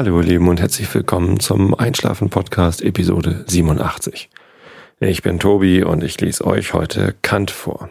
Hallo 0.00 0.22
ihr 0.22 0.28
Lieben 0.28 0.48
und 0.48 0.58
herzlich 0.58 0.94
willkommen 0.94 1.40
zum 1.40 1.74
Einschlafen 1.74 2.30
Podcast 2.30 2.80
Episode 2.80 3.44
87. 3.46 4.30
Ich 4.98 5.20
bin 5.20 5.38
Tobi 5.38 5.84
und 5.84 6.02
ich 6.02 6.18
lese 6.22 6.46
euch 6.46 6.72
heute 6.72 7.14
Kant 7.20 7.50
vor. 7.50 7.90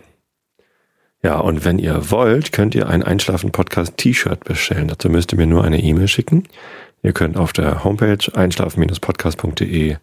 Ja, 1.22 1.38
und 1.38 1.66
wenn 1.66 1.78
ihr 1.78 2.10
wollt, 2.10 2.52
könnt 2.52 2.74
ihr 2.74 2.90
ein 2.90 3.04
Einschlafen 3.04 3.52
Podcast 3.52 3.98
T-Shirt 3.98 4.44
bestellen. 4.44 4.88
Dazu 4.88 5.08
müsst 5.08 5.34
ihr 5.34 5.38
mir 5.38 5.46
nur 5.46 5.64
eine 5.64 5.84
E-Mail 5.84 6.08
schicken. 6.08 6.46
Ihr 7.04 7.14
könnt 7.14 7.38
auf 7.38 7.54
der 7.54 7.84
Homepage 7.84 8.26
einschlafen-podcast.de 8.34 9.98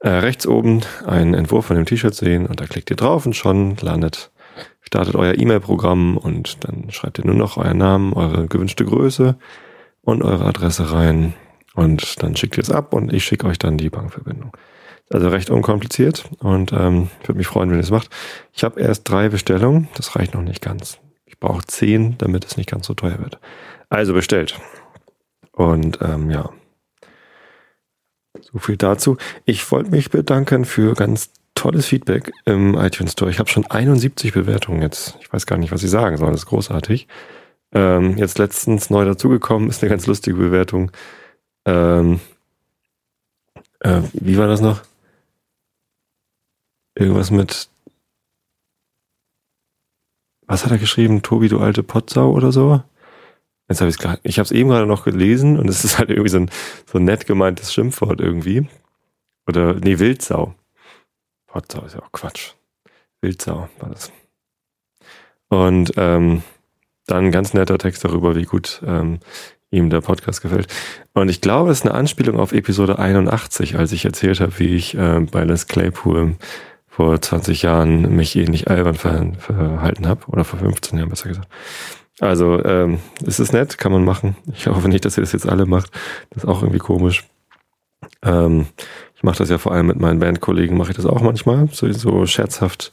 äh, 0.00 0.08
rechts 0.08 0.44
oben 0.44 0.80
einen 1.06 1.34
Entwurf 1.34 1.66
von 1.66 1.76
dem 1.76 1.86
T-Shirt 1.86 2.16
sehen 2.16 2.46
und 2.46 2.58
da 2.58 2.66
klickt 2.66 2.90
ihr 2.90 2.96
drauf 2.96 3.26
und 3.26 3.36
schon 3.36 3.76
landet, 3.76 4.32
startet 4.80 5.14
euer 5.14 5.38
E-Mail-Programm 5.38 6.16
und 6.16 6.64
dann 6.64 6.90
schreibt 6.90 7.20
ihr 7.20 7.26
nur 7.26 7.36
noch 7.36 7.58
euren 7.58 7.78
Namen, 7.78 8.12
eure 8.12 8.48
gewünschte 8.48 8.84
Größe 8.84 9.36
und 10.08 10.22
eure 10.22 10.46
Adresse 10.46 10.90
rein 10.90 11.34
und 11.74 12.22
dann 12.22 12.34
schickt 12.34 12.56
ihr 12.56 12.62
es 12.62 12.70
ab 12.70 12.94
und 12.94 13.12
ich 13.12 13.24
schicke 13.24 13.46
euch 13.46 13.58
dann 13.58 13.76
die 13.76 13.90
Bankverbindung. 13.90 14.56
Also 15.10 15.28
recht 15.28 15.50
unkompliziert 15.50 16.24
und 16.38 16.72
ähm, 16.72 17.10
würde 17.24 17.36
mich 17.36 17.46
freuen, 17.46 17.68
wenn 17.68 17.76
ihr 17.76 17.82
es 17.82 17.90
macht. 17.90 18.08
Ich 18.54 18.64
habe 18.64 18.80
erst 18.80 19.06
drei 19.08 19.28
Bestellungen, 19.28 19.88
das 19.96 20.16
reicht 20.16 20.32
noch 20.32 20.40
nicht 20.40 20.62
ganz. 20.62 20.98
Ich 21.26 21.38
brauche 21.38 21.62
zehn, 21.66 22.16
damit 22.16 22.46
es 22.46 22.56
nicht 22.56 22.70
ganz 22.70 22.86
so 22.86 22.94
teuer 22.94 23.18
wird. 23.18 23.38
Also 23.90 24.14
bestellt. 24.14 24.58
Und 25.52 25.98
ähm, 26.00 26.30
ja, 26.30 26.48
so 28.40 28.58
viel 28.58 28.78
dazu. 28.78 29.18
Ich 29.44 29.70
wollte 29.70 29.90
mich 29.90 30.08
bedanken 30.08 30.64
für 30.64 30.94
ganz 30.94 31.32
tolles 31.54 31.84
Feedback 31.84 32.32
im 32.46 32.76
iTunes 32.76 33.12
Store. 33.12 33.30
Ich 33.30 33.38
habe 33.38 33.50
schon 33.50 33.66
71 33.66 34.32
Bewertungen 34.32 34.80
jetzt. 34.80 35.18
Ich 35.20 35.30
weiß 35.30 35.44
gar 35.44 35.58
nicht, 35.58 35.70
was 35.70 35.82
ich 35.82 35.90
sagen 35.90 36.16
soll. 36.16 36.30
Das 36.30 36.40
ist 36.40 36.46
großartig. 36.46 37.08
Ähm, 37.72 38.16
jetzt 38.16 38.38
letztens 38.38 38.90
neu 38.90 39.04
dazugekommen, 39.04 39.68
ist 39.68 39.82
eine 39.82 39.90
ganz 39.90 40.06
lustige 40.06 40.36
Bewertung. 40.36 40.90
Ähm, 41.66 42.20
äh, 43.80 44.02
wie 44.12 44.38
war 44.38 44.46
das 44.46 44.60
noch? 44.60 44.82
Irgendwas 46.94 47.30
mit. 47.30 47.68
Was 50.46 50.64
hat 50.64 50.72
er 50.72 50.78
geschrieben? 50.78 51.22
Tobi, 51.22 51.48
du 51.48 51.60
alte 51.60 51.82
Potsau 51.82 52.32
oder 52.32 52.52
so? 52.52 52.82
Jetzt 53.68 53.80
habe 53.82 53.90
ich 53.90 53.98
es 53.98 54.18
Ich 54.22 54.38
habe 54.38 54.44
es 54.44 54.50
eben 54.50 54.70
gerade 54.70 54.86
noch 54.86 55.04
gelesen 55.04 55.58
und 55.58 55.68
es 55.68 55.84
ist 55.84 55.98
halt 55.98 56.08
irgendwie 56.08 56.30
so 56.30 56.38
ein, 56.38 56.50
so 56.86 56.98
ein 56.98 57.04
nett 57.04 57.26
gemeintes 57.26 57.72
Schimpfwort 57.72 58.20
irgendwie. 58.20 58.66
Oder, 59.46 59.74
nee, 59.74 59.98
Wildsau. 59.98 60.54
Potsau 61.46 61.84
ist 61.84 61.94
ja 61.94 62.02
auch 62.02 62.12
Quatsch. 62.12 62.54
Wildsau 63.20 63.68
war 63.78 63.90
das. 63.90 64.10
Und 65.48 65.92
ähm, 65.96 66.42
dann 67.10 67.26
ein 67.26 67.32
ganz 67.32 67.54
netter 67.54 67.78
Text 67.78 68.04
darüber, 68.04 68.36
wie 68.36 68.44
gut 68.44 68.82
ähm, 68.86 69.18
ihm 69.70 69.90
der 69.90 70.00
Podcast 70.00 70.40
gefällt. 70.40 70.68
Und 71.14 71.28
ich 71.28 71.40
glaube, 71.40 71.70
es 71.70 71.80
ist 71.80 71.86
eine 71.86 71.94
Anspielung 71.94 72.38
auf 72.38 72.52
Episode 72.52 72.98
81, 72.98 73.78
als 73.78 73.92
ich 73.92 74.04
erzählt 74.04 74.40
habe, 74.40 74.58
wie 74.58 74.76
ich 74.76 74.96
äh, 74.96 75.20
bei 75.20 75.44
Les 75.44 75.66
Claypool 75.66 76.36
vor 76.86 77.20
20 77.20 77.62
Jahren 77.62 78.16
mich 78.16 78.34
ähnlich 78.36 78.68
albern 78.68 78.94
ver 78.94 79.32
verhalten 79.38 80.06
habe. 80.06 80.26
Oder 80.28 80.44
vor 80.44 80.58
15 80.58 80.98
Jahren 80.98 81.10
besser 81.10 81.28
gesagt. 81.28 81.48
Also, 82.20 82.64
ähm, 82.64 82.98
es 83.24 83.38
ist 83.38 83.52
nett, 83.52 83.78
kann 83.78 83.92
man 83.92 84.04
machen. 84.04 84.36
Ich 84.52 84.66
hoffe 84.66 84.88
nicht, 84.88 85.04
dass 85.04 85.16
ihr 85.16 85.22
das 85.22 85.32
jetzt 85.32 85.48
alle 85.48 85.66
macht. 85.66 85.90
Das 86.30 86.44
ist 86.44 86.48
auch 86.48 86.62
irgendwie 86.62 86.80
komisch. 86.80 87.24
Ähm, 88.22 88.66
ich 89.14 89.22
mache 89.22 89.38
das 89.38 89.50
ja 89.50 89.58
vor 89.58 89.72
allem 89.72 89.86
mit 89.86 90.00
meinen 90.00 90.18
Bandkollegen, 90.18 90.76
mache 90.76 90.90
ich 90.90 90.96
das 90.96 91.06
auch 91.06 91.20
manchmal, 91.20 91.68
so, 91.72 91.90
so 91.92 92.26
scherzhaft 92.26 92.92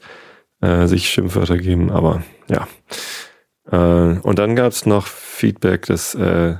äh, 0.61 0.87
sich 0.87 1.09
Schimpfwörter 1.09 1.57
geben, 1.57 1.91
aber 1.91 2.23
ja. 2.49 2.67
Äh, 3.71 3.75
und 3.75 4.39
dann 4.39 4.55
gab 4.55 4.71
es 4.71 4.85
noch 4.85 5.07
Feedback, 5.07 5.85
dass 5.85 6.15
äh, 6.15 6.55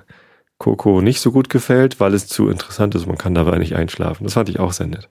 Coco 0.58 1.02
nicht 1.02 1.20
so 1.20 1.31
gut 1.31 1.50
gefällt, 1.50 2.00
weil 2.00 2.14
es 2.14 2.28
zu 2.28 2.50
interessant 2.50 2.95
ist. 2.95 3.08
Man 3.08 3.17
kann 3.17 3.36
dabei 3.36 3.58
nicht 3.58 3.75
einschlafen. 3.75 4.24
Das 4.24 4.34
fand 4.34 4.50
ich 4.50 4.59
auch 4.59 4.72
sehr 4.72 4.88
nett. 4.88 5.09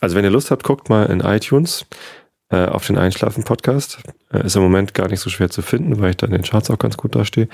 Also 0.00 0.16
wenn 0.16 0.24
ihr 0.24 0.30
Lust 0.30 0.50
habt, 0.50 0.64
guckt 0.64 0.90
mal 0.90 1.06
in 1.06 1.20
iTunes 1.20 1.86
äh, 2.50 2.66
auf 2.66 2.86
den 2.86 2.98
Einschlafen-Podcast. 2.98 3.98
Äh, 4.32 4.46
ist 4.46 4.56
im 4.56 4.62
Moment 4.62 4.94
gar 4.94 5.08
nicht 5.08 5.20
so 5.20 5.30
schwer 5.30 5.48
zu 5.48 5.62
finden, 5.62 6.00
weil 6.00 6.10
ich 6.10 6.16
da 6.18 6.26
in 6.26 6.32
den 6.32 6.42
Charts 6.42 6.70
auch 6.70 6.78
ganz 6.78 6.96
gut 6.96 7.14
dastehe. 7.14 7.48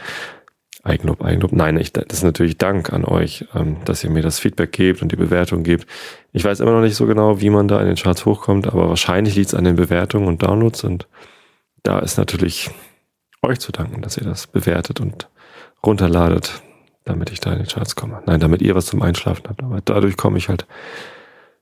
Eigenlob, 0.83 1.23
Eigenlob. 1.23 1.53
Nein, 1.53 1.77
ich, 1.77 1.93
das 1.93 2.05
ist 2.11 2.23
natürlich 2.23 2.57
Dank 2.57 2.93
an 2.93 3.05
euch, 3.05 3.45
ähm, 3.55 3.77
dass 3.85 4.03
ihr 4.05 4.11
mir 4.11 4.23
das 4.23 4.39
Feedback 4.39 4.73
gebt 4.73 5.03
und 5.03 5.13
die 5.13 5.17
Bewertung 5.17 5.63
gebt. 5.63 5.87
Ich 6.33 6.45
weiß 6.45 6.61
immer 6.61 6.73
noch 6.73 6.81
nicht 6.81 6.97
so 6.97 7.07
genau, 7.07 7.41
wie 7.41 7.51
man 7.51 7.69
da 7.69 7.81
in 7.81 7.87
den 7.87 7.97
Charts 7.97 8.25
hochkommt, 8.25 8.67
aber 8.67 8.89
wahrscheinlich 8.89 9.37
liegt 9.37 9.49
es 9.49 9.55
an 9.55 9.65
den 9.65 9.77
Bewertungen 9.77 10.27
und 10.27 10.43
Downloads 10.43 10.85
und 10.85 11.09
da 11.83 11.99
ist 11.99 12.17
natürlich 12.17 12.71
euch 13.43 13.61
zu 13.61 13.73
danken, 13.73 14.03
dass 14.03 14.17
ihr 14.17 14.25
das 14.25 14.47
bewertet 14.47 15.01
und 15.01 15.29
runterladet, 15.85 16.63
damit 17.05 17.31
ich 17.31 17.41
da 17.41 17.53
in 17.53 17.63
die 17.63 17.71
Charts 17.71 17.97
komme. 17.97 18.23
Nein, 18.27 18.41
damit 18.41 18.63
ihr 18.63 18.75
was 18.75 18.87
zum 18.87 19.03
Einschlafen 19.03 19.45
habt. 19.49 19.63
Aber 19.63 19.81
dadurch 19.85 20.17
komme 20.17 20.39
ich 20.39 20.49
halt 20.49 20.67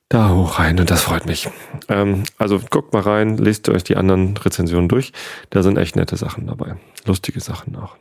da 0.09 0.31
hoch 0.31 0.59
rein 0.59 0.79
und 0.79 0.91
das 0.91 1.03
freut 1.03 1.27
mich. 1.27 1.49
Ähm, 1.89 2.23
also 2.39 2.61
guckt 2.71 2.93
mal 2.93 3.03
rein, 3.03 3.37
lest 3.39 3.69
euch 3.69 3.85
die 3.85 3.97
anderen 3.97 4.37
Rezensionen 4.37 4.89
durch. 4.89 5.13
Da 5.51 5.63
sind 5.63 5.79
echt 5.79 5.97
nette 5.97 6.17
Sachen 6.17 6.47
dabei. 6.47 6.77
Lustige 7.05 7.41
Sachen 7.41 7.77
auch. 7.77 7.97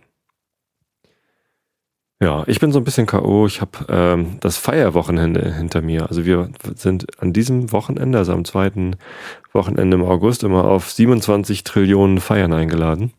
Ja, 2.22 2.44
ich 2.48 2.60
bin 2.62 2.72
so 2.72 2.80
ein 2.80 2.86
bisschen 2.86 3.08
K.O. 3.08 3.46
Ich 3.46 3.60
habe 3.60 3.86
ähm, 3.90 4.38
das 4.40 4.58
Feierwochenende 4.58 5.54
hinter 5.54 5.82
mir. 5.82 6.08
Also 6.08 6.26
wir 6.26 6.50
sind 6.76 7.22
an 7.22 7.34
diesem 7.34 7.74
Wochenende, 7.74 8.18
also 8.18 8.32
am 8.32 8.46
zweiten 8.46 8.96
Wochenende 9.52 9.98
im 9.98 10.04
August, 10.06 10.44
immer 10.44 10.64
auf 10.64 10.92
27 10.92 11.66
Trillionen 11.66 12.22
Feiern 12.22 12.54
eingeladen. 12.54 13.12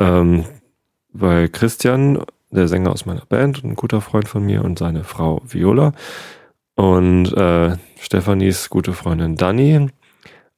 Ähm, 0.00 0.44
weil 1.12 1.48
Christian, 1.48 2.24
der 2.50 2.66
Sänger 2.66 2.90
aus 2.90 3.06
meiner 3.06 3.26
Band, 3.26 3.62
ein 3.62 3.76
guter 3.76 4.00
Freund 4.00 4.28
von 4.28 4.44
mir 4.44 4.64
und 4.64 4.78
seine 4.78 5.04
Frau 5.04 5.42
Viola 5.46 5.92
und 6.74 7.32
äh, 7.36 7.76
Stefanis 8.00 8.70
gute 8.70 8.92
Freundin 8.92 9.36
Dani, 9.36 9.88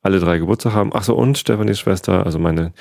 alle 0.02 0.20
drei 0.20 0.38
Geburtstag 0.38 0.72
haben. 0.72 0.92
Achso, 0.94 1.14
und 1.14 1.36
Stefanis 1.36 1.80
Schwester, 1.80 2.24
also 2.24 2.38
meine 2.38 2.72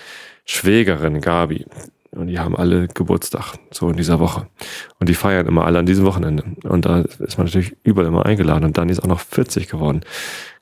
Schwägerin 0.46 1.20
Gabi. 1.20 1.66
Und 2.12 2.28
die 2.28 2.40
haben 2.40 2.58
alle 2.58 2.90
Geburtstag, 2.90 3.56
so 3.72 3.90
in 3.90 3.96
dieser 3.96 4.20
Woche. 4.20 4.48
Und 5.00 5.08
die 5.08 5.14
feiern 5.14 5.48
immer 5.48 5.66
alle 5.66 5.80
an 5.80 5.86
diesem 5.86 6.06
Wochenende. 6.06 6.44
Und 6.64 6.86
da 6.86 7.00
ist 7.00 7.38
man 7.38 7.48
natürlich 7.48 7.76
überall 7.84 8.08
immer 8.08 8.26
eingeladen. 8.26 8.66
Und 8.66 8.78
Dani 8.78 8.92
ist 8.92 9.02
auch 9.02 9.08
noch 9.08 9.22
40 9.22 9.70
geworden. 9.70 10.02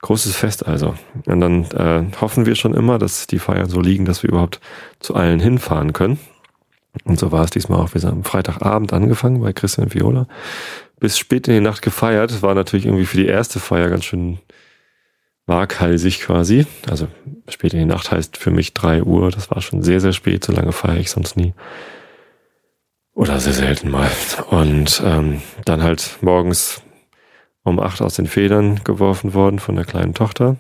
Großes 0.02 0.36
Fest 0.36 0.68
also. 0.68 0.94
Und 1.26 1.40
dann 1.40 1.64
äh, 1.72 2.04
hoffen 2.22 2.46
wir 2.46 2.54
schon 2.54 2.76
immer, 2.76 3.00
dass 3.00 3.26
die 3.26 3.40
Feiern 3.40 3.68
so 3.68 3.82
liegen, 3.82 4.06
dass 4.06 4.22
wir 4.22 4.30
überhaupt 4.30 4.60
zu 5.00 5.16
allen 5.16 5.40
hinfahren 5.40 5.92
können. 5.92 6.20
Und 7.04 7.20
so 7.20 7.32
war 7.32 7.44
es 7.44 7.50
diesmal 7.50 7.80
auch. 7.80 7.96
Wir 7.96 8.02
sind 8.02 8.12
am 8.12 8.24
Freitagabend 8.24 8.94
angefangen 8.94 9.42
bei 9.42 9.52
Christian 9.52 9.92
Viola. 9.92 10.28
Bis 11.00 11.18
spät 11.18 11.48
in 11.48 11.56
die 11.56 11.62
Nacht 11.62 11.82
gefeiert. 11.82 12.44
War 12.44 12.54
natürlich 12.54 12.86
irgendwie 12.86 13.06
für 13.06 13.18
die 13.18 13.26
erste 13.26 13.60
Feier 13.60 13.90
ganz 13.90 14.06
schön 14.06 14.38
waghalsig 15.50 16.22
quasi. 16.22 16.66
Also 16.90 17.08
spät 17.50 17.74
in 17.74 17.80
die 17.80 17.86
Nacht 17.86 18.12
heißt 18.12 18.38
für 18.38 18.52
mich 18.52 18.74
drei 18.74 19.04
Uhr. 19.04 19.32
Das 19.32 19.52
war 19.52 19.62
schon 19.62 19.84
sehr, 19.84 20.00
sehr 20.00 20.14
spät. 20.14 20.46
So 20.46 20.54
lange 20.54 20.72
feiere 20.72 21.00
ich 21.00 21.12
sonst 21.12 21.36
nie. 21.36 21.54
Oder 23.14 23.40
sehr 23.42 23.52
selten 23.52 23.92
mal. 23.92 24.10
Und 24.50 25.02
ähm, 25.06 25.42
dann 25.66 25.84
halt 25.84 26.20
morgens 26.22 26.82
um 27.64 27.80
acht 27.80 28.02
aus 28.02 28.16
den 28.16 28.28
Federn 28.28 28.82
geworfen 28.86 29.34
worden 29.34 29.60
von 29.60 29.76
der 29.76 29.84
kleinen 29.84 30.14
Tochter. 30.14 30.56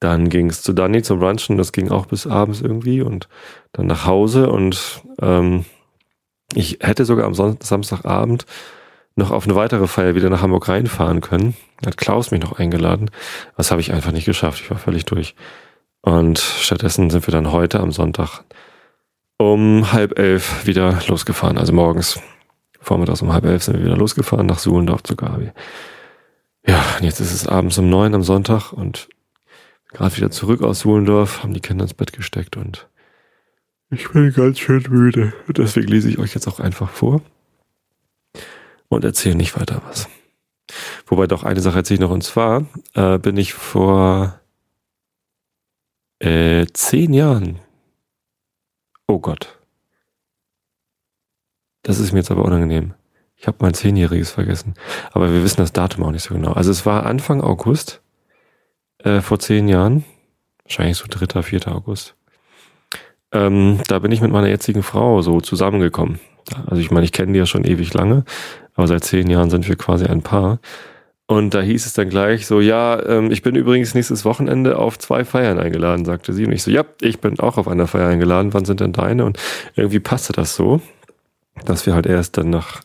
Dann 0.00 0.28
ging 0.28 0.48
es 0.48 0.62
zu 0.62 0.72
Dani 0.72 1.02
zum 1.02 1.18
Brunchen, 1.18 1.58
das 1.58 1.72
ging 1.72 1.90
auch 1.90 2.06
bis 2.06 2.26
abends 2.26 2.60
irgendwie 2.60 3.02
und 3.02 3.28
dann 3.72 3.86
nach 3.86 4.06
Hause 4.06 4.48
und 4.48 5.02
ähm, 5.20 5.64
ich 6.54 6.78
hätte 6.80 7.04
sogar 7.04 7.26
am 7.26 7.34
Son 7.34 7.58
Samstagabend 7.60 8.46
noch 9.18 9.30
auf 9.30 9.44
eine 9.44 9.54
weitere 9.54 9.86
Feier 9.86 10.14
wieder 10.14 10.30
nach 10.30 10.42
Hamburg 10.42 10.68
reinfahren 10.68 11.20
können. 11.20 11.54
Hat 11.84 11.96
Klaus 11.96 12.30
mich 12.30 12.40
noch 12.40 12.58
eingeladen. 12.58 13.10
Das 13.56 13.70
habe 13.70 13.80
ich 13.80 13.92
einfach 13.92 14.12
nicht 14.12 14.24
geschafft. 14.24 14.60
Ich 14.62 14.70
war 14.70 14.78
völlig 14.78 15.04
durch. 15.04 15.34
Und 16.00 16.38
stattdessen 16.38 17.10
sind 17.10 17.26
wir 17.26 17.32
dann 17.32 17.52
heute 17.52 17.80
am 17.80 17.92
Sonntag 17.92 18.44
um 19.36 19.92
halb 19.92 20.18
elf 20.18 20.66
wieder 20.66 21.00
losgefahren. 21.06 21.58
Also 21.58 21.72
morgens, 21.72 22.20
vormittags 22.80 23.20
um 23.20 23.32
halb 23.32 23.44
elf 23.44 23.62
sind 23.62 23.76
wir 23.76 23.84
wieder 23.84 23.96
losgefahren 23.96 24.46
nach 24.46 24.58
Suhlendorf 24.58 25.02
zu 25.02 25.16
Gabi. 25.16 25.50
Ja, 26.66 26.82
und 26.98 27.04
jetzt 27.04 27.20
ist 27.20 27.32
es 27.32 27.46
abends 27.46 27.78
um 27.78 27.88
neun 27.88 28.14
am 28.14 28.22
Sonntag 28.22 28.72
und 28.72 29.08
gerade 29.92 30.16
wieder 30.16 30.30
zurück 30.30 30.62
aus 30.62 30.80
Suhlendorf, 30.80 31.42
haben 31.42 31.54
die 31.54 31.60
Kinder 31.60 31.84
ins 31.84 31.94
Bett 31.94 32.12
gesteckt 32.12 32.56
und 32.56 32.88
ich 33.90 34.10
bin 34.10 34.32
ganz 34.32 34.58
schön 34.58 34.84
müde. 34.90 35.32
Deswegen 35.48 35.88
lese 35.88 36.10
ich 36.10 36.18
euch 36.18 36.34
jetzt 36.34 36.46
auch 36.46 36.60
einfach 36.60 36.90
vor 36.90 37.22
und 38.88 39.04
erzähle 39.04 39.36
nicht 39.36 39.58
weiter 39.58 39.82
was. 39.88 40.08
Wobei 41.06 41.26
doch 41.26 41.44
eine 41.44 41.60
Sache 41.60 41.78
erzähle 41.78 41.96
ich 41.96 42.00
noch, 42.00 42.10
und 42.10 42.22
zwar 42.22 42.66
äh, 42.94 43.18
bin 43.18 43.36
ich 43.36 43.54
vor 43.54 44.40
äh, 46.18 46.66
zehn 46.72 47.12
Jahren. 47.14 47.58
Oh 49.06 49.18
Gott. 49.18 49.58
Das 51.82 51.98
ist 51.98 52.12
mir 52.12 52.18
jetzt 52.18 52.30
aber 52.30 52.44
unangenehm. 52.44 52.94
Ich 53.36 53.46
habe 53.46 53.58
mein 53.60 53.72
Zehnjähriges 53.72 54.30
vergessen. 54.30 54.74
Aber 55.12 55.32
wir 55.32 55.42
wissen 55.44 55.58
das 55.60 55.72
Datum 55.72 56.04
auch 56.04 56.10
nicht 56.10 56.24
so 56.24 56.34
genau. 56.34 56.52
Also 56.52 56.70
es 56.70 56.84
war 56.84 57.06
Anfang 57.06 57.40
August 57.40 58.02
äh, 58.98 59.20
vor 59.20 59.38
zehn 59.38 59.68
Jahren. 59.68 60.04
Wahrscheinlich 60.64 60.98
so 60.98 61.06
3., 61.08 61.42
4. 61.42 61.68
August. 61.68 62.14
Ähm, 63.32 63.80
da 63.86 64.00
bin 64.00 64.12
ich 64.12 64.20
mit 64.20 64.32
meiner 64.32 64.48
jetzigen 64.48 64.82
Frau 64.82 65.22
so 65.22 65.40
zusammengekommen. 65.40 66.18
Also 66.66 66.80
ich 66.80 66.90
meine, 66.90 67.04
ich 67.04 67.12
kenne 67.12 67.32
die 67.32 67.38
ja 67.38 67.46
schon 67.46 67.64
ewig 67.64 67.94
lange, 67.94 68.24
aber 68.74 68.86
seit 68.86 69.04
zehn 69.04 69.28
Jahren 69.28 69.50
sind 69.50 69.68
wir 69.68 69.76
quasi 69.76 70.06
ein 70.06 70.22
Paar. 70.22 70.60
Und 71.30 71.52
da 71.52 71.60
hieß 71.60 71.84
es 71.84 71.92
dann 71.92 72.08
gleich 72.08 72.46
so, 72.46 72.58
ja, 72.58 73.04
ähm, 73.04 73.30
ich 73.30 73.42
bin 73.42 73.54
übrigens 73.54 73.94
nächstes 73.94 74.24
Wochenende 74.24 74.78
auf 74.78 74.98
zwei 74.98 75.26
Feiern 75.26 75.58
eingeladen, 75.58 76.06
sagte 76.06 76.32
sie. 76.32 76.46
Und 76.46 76.52
ich 76.52 76.62
so, 76.62 76.70
ja, 76.70 76.84
ich 77.02 77.20
bin 77.20 77.38
auch 77.38 77.58
auf 77.58 77.68
einer 77.68 77.86
Feier 77.86 78.08
eingeladen. 78.08 78.54
Wann 78.54 78.64
sind 78.64 78.80
denn 78.80 78.94
deine? 78.94 79.26
Und 79.26 79.38
irgendwie 79.76 80.00
passte 80.00 80.32
das 80.32 80.56
so, 80.56 80.80
dass 81.66 81.84
wir 81.84 81.94
halt 81.94 82.06
erst 82.06 82.38
dann 82.38 82.48
nach 82.48 82.80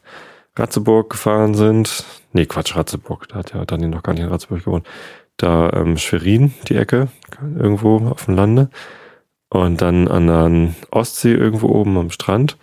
Ratzeburg 0.57 1.09
gefahren 1.11 1.55
sind. 1.55 2.03
Nee, 2.33 2.45
Quatsch, 2.45 2.75
Ratzeburg. 2.75 3.29
Da 3.29 3.35
hat 3.35 3.53
ja 3.53 3.63
Daniel 3.63 3.89
noch 3.89 4.03
gar 4.03 4.11
nicht 4.11 4.23
in 4.23 4.29
Ratzeburg 4.29 4.65
gewohnt. 4.65 4.87
Da 5.37 5.71
ähm, 5.71 5.97
Schwerin, 5.97 6.53
die 6.67 6.75
Ecke, 6.75 7.07
irgendwo 7.41 7.97
auf 8.09 8.25
dem 8.25 8.35
Lande. 8.35 8.69
Und 9.47 9.81
dann 9.81 10.09
an 10.09 10.27
der 10.27 10.73
Ostsee 10.91 11.33
irgendwo 11.33 11.67
oben 11.69 11.97
am 11.97 12.09
Strand. 12.09 12.57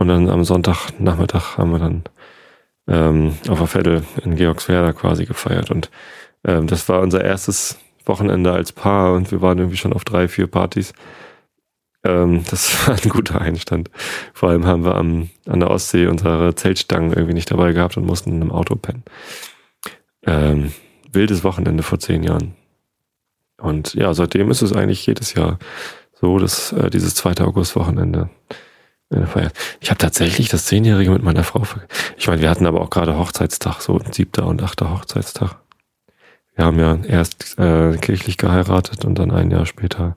Und 0.00 0.08
dann 0.08 0.30
am 0.30 0.44
Sonntagnachmittag 0.44 1.58
haben 1.58 1.72
wir 1.72 1.78
dann 1.78 2.04
ähm, 2.88 3.36
auf 3.50 3.58
der 3.58 3.66
Vettel 3.66 4.02
in 4.24 4.34
Georgswerda 4.34 4.94
quasi 4.94 5.26
gefeiert. 5.26 5.70
Und 5.70 5.90
ähm, 6.42 6.66
das 6.66 6.88
war 6.88 7.00
unser 7.02 7.22
erstes 7.22 7.78
Wochenende 8.06 8.50
als 8.50 8.72
Paar 8.72 9.12
und 9.12 9.30
wir 9.30 9.42
waren 9.42 9.58
irgendwie 9.58 9.76
schon 9.76 9.92
auf 9.92 10.04
drei, 10.04 10.26
vier 10.26 10.46
Partys. 10.46 10.94
Ähm, 12.02 12.44
das 12.50 12.88
war 12.88 12.94
ein 12.94 13.10
guter 13.10 13.42
Einstand. 13.42 13.90
Vor 14.32 14.48
allem 14.48 14.64
haben 14.64 14.86
wir 14.86 14.94
am, 14.94 15.28
an 15.46 15.60
der 15.60 15.70
Ostsee 15.70 16.06
unsere 16.06 16.54
Zeltstangen 16.54 17.12
irgendwie 17.12 17.34
nicht 17.34 17.50
dabei 17.50 17.72
gehabt 17.72 17.98
und 17.98 18.06
mussten 18.06 18.30
in 18.30 18.40
einem 18.40 18.52
Auto 18.52 18.76
pennen. 18.76 19.04
Ähm, 20.24 20.72
wildes 21.12 21.44
Wochenende 21.44 21.82
vor 21.82 21.98
zehn 21.98 22.22
Jahren. 22.22 22.54
Und 23.58 23.92
ja, 23.92 24.14
seitdem 24.14 24.50
ist 24.50 24.62
es 24.62 24.72
eigentlich 24.72 25.04
jedes 25.04 25.34
Jahr 25.34 25.58
so, 26.14 26.38
dass 26.38 26.72
äh, 26.72 26.88
dieses 26.88 27.14
zweite 27.14 27.46
August-Wochenende 27.46 28.30
ich 29.10 29.90
habe 29.90 29.98
tatsächlich 29.98 30.48
das 30.48 30.66
Zehnjährige 30.66 31.10
mit 31.10 31.22
meiner 31.22 31.42
Frau. 31.42 31.64
Ich 32.16 32.28
meine, 32.28 32.40
wir 32.40 32.48
hatten 32.48 32.66
aber 32.66 32.80
auch 32.80 32.90
gerade 32.90 33.18
Hochzeitstag, 33.18 33.80
so 33.80 34.00
siebter 34.12 34.46
und 34.46 34.62
achter 34.62 34.90
Hochzeitstag. 34.90 35.56
Wir 36.54 36.64
haben 36.64 36.78
ja 36.78 36.98
erst 37.08 37.58
äh, 37.58 37.96
kirchlich 37.96 38.36
geheiratet 38.36 39.04
und 39.04 39.18
dann 39.18 39.32
ein 39.32 39.50
Jahr 39.50 39.66
später, 39.66 40.16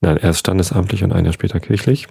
nein, 0.00 0.16
erst 0.16 0.40
standesamtlich 0.40 1.04
und 1.04 1.12
ein 1.12 1.24
Jahr 1.24 1.32
später 1.32 1.60
kirchlich. 1.60 2.08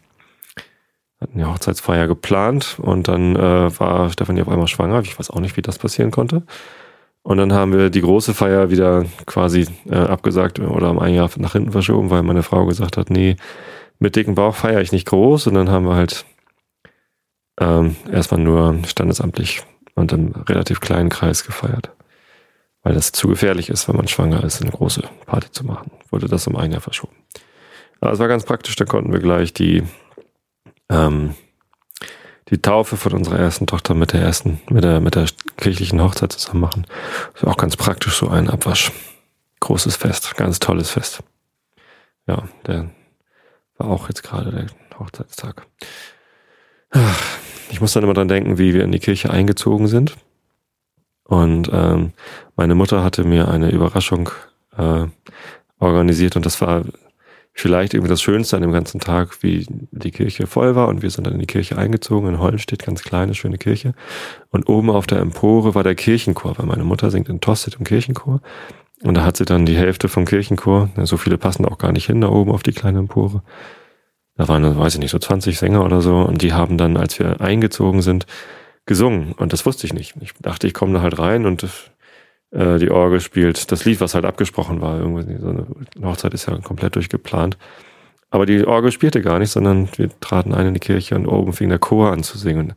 Hatten 1.20 1.38
die 1.38 1.46
Hochzeitsfeier 1.46 2.08
geplant 2.08 2.78
und 2.80 3.08
dann 3.08 3.36
äh, 3.36 3.80
war 3.80 4.10
Stefanie 4.10 4.44
auf 4.44 4.50
einmal 4.50 4.68
schwanger. 4.68 5.02
Ich 5.02 5.20
weiß 5.20 5.30
auch 5.30 5.40
nicht, 5.42 5.58
wie 5.58 5.62
das 5.62 5.78
passieren 5.78 6.12
konnte. 6.12 6.44
Und 7.24 7.38
dann 7.38 7.54
haben 7.54 7.74
wir 7.74 7.90
die 7.90 8.02
große 8.02 8.34
Feier 8.34 8.70
wieder 8.70 9.06
quasi 9.26 9.68
äh, 9.90 9.96
abgesagt 9.96 10.60
oder 10.60 10.90
um 10.90 11.00
ein 11.00 11.14
Jahr 11.14 11.30
nach 11.38 11.54
hinten 11.54 11.72
verschoben, 11.72 12.10
weil 12.10 12.24
meine 12.24 12.44
Frau 12.44 12.66
gesagt 12.66 12.98
hat, 12.98 13.10
nee, 13.10 13.38
mit 14.04 14.18
dicken 14.18 14.36
Bauch 14.36 14.54
feiere 14.54 14.82
ich 14.82 14.92
nicht 14.92 15.08
groß 15.08 15.48
und 15.48 15.54
dann 15.54 15.70
haben 15.70 15.86
wir 15.86 15.96
halt 15.96 16.26
ähm, 17.58 17.96
erstmal 18.12 18.42
nur 18.42 18.78
standesamtlich 18.86 19.64
und 19.96 20.12
im 20.12 20.34
relativ 20.34 20.82
kleinen 20.82 21.08
Kreis 21.08 21.46
gefeiert. 21.46 21.90
Weil 22.82 22.96
das 22.96 23.14
zu 23.14 23.30
gefährlich 23.30 23.70
ist, 23.70 23.88
wenn 23.88 23.96
man 23.96 24.10
schwanger 24.10 24.44
ist, 24.44 24.62
eine 24.62 24.72
große 24.72 25.04
Party 25.26 25.50
zu 25.52 25.66
machen. 25.66 25.90
Wurde 26.10 26.28
das 26.28 26.46
um 26.48 26.58
ein 26.58 26.74
Jahr 26.74 26.82
verschoben. 26.82 27.16
Aber 28.02 28.12
es 28.12 28.20
war 28.20 28.28
ganz 28.28 28.44
praktisch, 28.44 28.76
da 28.76 28.84
konnten 28.84 29.14
wir 29.14 29.22
gleich 29.22 29.54
die, 29.54 29.84
ähm, 30.90 31.34
die 32.50 32.62
Taufe 32.62 32.98
von 32.98 33.14
unserer 33.14 33.40
ersten 33.40 33.68
Tochter 33.68 33.94
mit 33.94 34.12
der 34.12 34.22
ersten, 34.22 34.60
mit 34.70 34.84
der, 34.84 35.00
mit 35.00 35.16
der 35.16 35.28
kirchlichen 35.56 36.04
Hochzeit 36.04 36.34
zusammen 36.34 36.60
machen. 36.60 36.88
Das 37.36 37.44
war 37.44 37.54
auch 37.54 37.58
ganz 37.58 37.78
praktisch, 37.78 38.18
so 38.18 38.28
ein 38.28 38.50
Abwasch. 38.50 38.92
Großes 39.62 39.96
Fest, 39.96 40.36
ganz 40.36 40.60
tolles 40.60 40.92
Fest. 40.92 41.24
Ja, 42.28 42.44
der 42.68 42.90
auch 43.84 44.08
jetzt 44.08 44.24
gerade 44.24 44.52
der 44.52 45.00
Hochzeitstag. 45.00 45.66
Ich 47.70 47.82
muss 47.82 47.94
dann 47.94 48.04
immer 48.04 48.14
dran 48.14 48.28
denken, 48.28 48.58
wie 48.58 48.74
wir 48.74 48.84
in 48.84 48.92
die 48.92 49.00
Kirche 49.00 49.30
eingezogen 49.30 49.88
sind. 49.88 50.16
Und 51.24 51.70
ähm, 51.74 52.14
meine 52.56 52.76
Mutter 52.76 53.04
hatte 53.04 53.24
mir 53.24 53.48
eine 53.48 53.72
Überraschung 53.72 54.30
äh, 54.78 55.06
organisiert 55.80 56.36
und 56.36 56.46
das 56.46 56.62
war 56.62 56.84
vielleicht 57.54 57.94
irgendwie 57.94 58.10
das 58.10 58.22
Schönste 58.22 58.56
an 58.56 58.64
dem 58.64 58.72
ganzen 58.72 59.00
Tag, 59.00 59.42
wie 59.42 59.66
die 59.70 60.12
Kirche 60.12 60.48
voll 60.48 60.76
war 60.76 60.88
und 60.88 61.02
wir 61.02 61.12
sind 61.12 61.26
dann 61.26 61.34
in 61.34 61.40
die 61.40 61.46
Kirche 61.48 61.78
eingezogen. 61.78 62.28
In 62.28 62.40
Hollenstedt, 62.40 62.84
ganz 62.84 63.04
kleine, 63.04 63.36
schöne 63.36 63.58
Kirche. 63.58 63.94
Und 64.50 64.68
oben 64.68 64.90
auf 64.90 65.08
der 65.08 65.20
Empore 65.20 65.76
war 65.76 65.84
der 65.84 65.96
Kirchenchor, 65.96 66.58
weil 66.58 66.66
meine 66.66 66.84
Mutter 66.84 67.12
singt 67.12 67.30
in 67.30 67.42
Tosted 67.42 67.76
im 67.76 67.86
Kirchenchor. 67.86 68.42
Und 69.04 69.16
da 69.16 69.26
hat 69.26 69.38
sie 69.38 69.46
dann 69.46 69.66
die 69.66 69.76
Hälfte 69.76 70.08
vom 70.08 70.26
Kirchenchor, 70.26 70.90
so 71.04 71.18
viele 71.18 71.38
passen 71.38 71.66
auch 71.66 71.78
gar 71.78 71.92
nicht 71.92 72.06
hin 72.06 72.22
da 72.22 72.30
oben 72.30 72.52
auf 72.52 72.64
die 72.64 72.72
kleine 72.72 73.00
Empore. 73.00 73.44
Da 74.36 74.48
waren, 74.48 74.78
weiß 74.78 74.96
ich 74.96 75.00
nicht, 75.00 75.12
so 75.12 75.20
20 75.20 75.60
Sänger 75.60 75.84
oder 75.84 76.02
so 76.02 76.18
und 76.20 76.42
die 76.42 76.54
haben 76.54 76.78
dann, 76.78 76.98
als 76.98 77.20
wir 77.20 77.42
eingezogen 77.42 78.02
sind, 78.02 78.26
gesungen 78.86 79.34
und 79.34 79.54
das 79.54 79.66
wusste 79.66 79.86
ich 79.86 79.94
nicht. 79.94 80.16
Ich 80.22 80.34
dachte, 80.40 80.68
ich 80.68 80.74
komme 80.74 80.94
da 80.94 81.02
halt 81.02 81.20
rein 81.20 81.46
und 81.46 81.64
äh, 82.52 82.80
die 82.80 82.92
Orgel 82.92 83.20
spielt 83.20 83.72
das 83.72 83.86
Lied, 83.86 84.00
was 84.00 84.16
halt 84.16 84.26
abgesprochen 84.26 84.82
war. 84.82 85.00
Irgendwie 85.00 85.38
so 85.38 85.50
eine 85.50 85.68
Hochzeit 86.04 86.34
ist 86.34 86.48
ja 86.48 86.58
komplett 86.60 86.96
durchgeplant. 86.96 87.58
Aber 88.30 88.46
die 88.46 88.66
Orgel 88.66 88.92
spielte 88.92 89.22
gar 89.22 89.38
nicht, 89.38 89.52
sondern 89.52 89.90
wir 89.98 90.10
traten 90.20 90.54
ein 90.54 90.68
in 90.68 90.74
die 90.74 90.80
Kirche 90.80 91.16
und 91.16 91.28
oben 91.28 91.54
fing 91.54 91.70
der 91.70 91.80
Chor 91.80 92.12
an 92.12 92.24
zu 92.24 92.38
singen. 92.38 92.74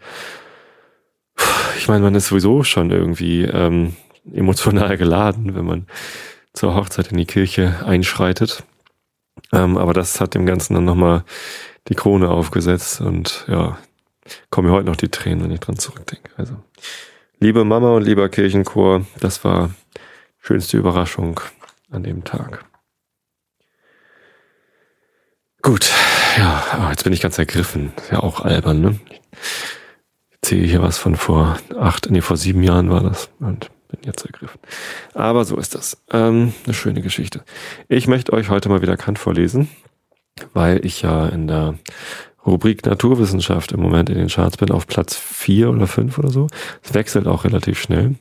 Ich 1.78 1.88
meine, 1.88 2.02
man 2.02 2.14
ist 2.14 2.26
sowieso 2.26 2.62
schon 2.62 2.90
irgendwie 2.90 3.44
ähm, 3.44 3.94
emotional 4.32 4.96
geladen, 4.96 5.54
wenn 5.54 5.64
man 5.64 5.86
zur 6.52 6.74
Hochzeit 6.74 7.12
in 7.12 7.18
die 7.18 7.26
Kirche 7.26 7.84
einschreitet. 7.84 8.64
Ähm, 9.52 9.76
aber 9.76 9.92
das 9.92 10.20
hat 10.20 10.34
dem 10.34 10.46
Ganzen 10.46 10.74
dann 10.74 10.84
nochmal 10.84 11.24
die 11.88 11.94
Krone 11.94 12.30
aufgesetzt 12.30 13.00
und 13.00 13.44
ja, 13.48 13.78
kommen 14.50 14.68
mir 14.68 14.74
heute 14.74 14.86
noch 14.86 14.96
die 14.96 15.10
Tränen, 15.10 15.44
wenn 15.44 15.50
ich 15.50 15.60
dran 15.60 15.78
zurückdenke. 15.78 16.30
Also, 16.36 16.56
liebe 17.38 17.64
Mama 17.64 17.90
und 17.90 18.02
lieber 18.02 18.28
Kirchenchor, 18.28 19.06
das 19.20 19.44
war 19.44 19.70
schönste 20.40 20.78
Überraschung 20.78 21.40
an 21.90 22.02
dem 22.02 22.24
Tag. 22.24 22.64
Gut, 25.62 25.92
ja, 26.38 26.64
oh, 26.80 26.90
jetzt 26.90 27.04
bin 27.04 27.12
ich 27.12 27.20
ganz 27.20 27.38
ergriffen. 27.38 27.92
Ist 27.96 28.12
ja 28.12 28.20
auch 28.20 28.40
albern, 28.40 28.80
ne? 28.80 29.00
Ich 30.30 30.48
sehe 30.48 30.64
hier 30.64 30.82
was 30.82 30.96
von 30.96 31.16
vor 31.16 31.58
acht, 31.78 32.08
nee, 32.10 32.20
vor 32.20 32.36
sieben 32.36 32.62
Jahren 32.62 32.90
war 32.90 33.02
das. 33.02 33.30
Und 33.40 33.70
bin 33.88 34.00
jetzt 34.04 34.24
ergriffen. 34.24 34.60
Aber 35.14 35.44
so 35.44 35.56
ist 35.56 35.74
das. 35.74 36.02
Ähm, 36.10 36.52
eine 36.64 36.74
schöne 36.74 37.02
Geschichte. 37.02 37.42
Ich 37.88 38.06
möchte 38.06 38.32
euch 38.32 38.48
heute 38.48 38.68
mal 38.68 38.82
wieder 38.82 38.96
Kant 38.96 39.18
vorlesen, 39.18 39.68
weil 40.52 40.84
ich 40.84 41.02
ja 41.02 41.26
in 41.28 41.46
der 41.46 41.74
Rubrik 42.46 42.86
Naturwissenschaft 42.86 43.72
im 43.72 43.80
Moment 43.80 44.08
in 44.08 44.16
den 44.16 44.28
Charts 44.28 44.56
bin, 44.56 44.70
auf 44.70 44.86
Platz 44.86 45.16
vier 45.16 45.70
oder 45.70 45.86
fünf 45.86 46.18
oder 46.18 46.30
so. 46.30 46.46
Es 46.82 46.94
wechselt 46.94 47.26
auch 47.26 47.44
relativ 47.44 47.80
schnell. 47.80 48.14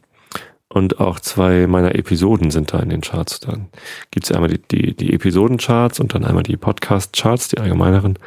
Und 0.67 0.99
auch 0.99 1.19
zwei 1.19 1.67
meiner 1.67 1.95
Episoden 1.95 2.51
sind 2.51 2.73
da 2.73 2.79
in 2.79 2.89
den 2.89 3.01
Charts. 3.01 3.39
Dann 3.39 3.69
gibt 4.11 4.25
es 4.25 4.31
einmal 4.31 4.49
die, 4.49 4.59
die, 4.59 4.95
die 4.95 5.13
Episodencharts 5.13 5.99
und 5.99 6.13
dann 6.13 6.25
einmal 6.25 6.43
die 6.43 6.57
Podcast-Charts, 6.57 7.49
die 7.49 7.59
allgemeineren. 7.59 8.17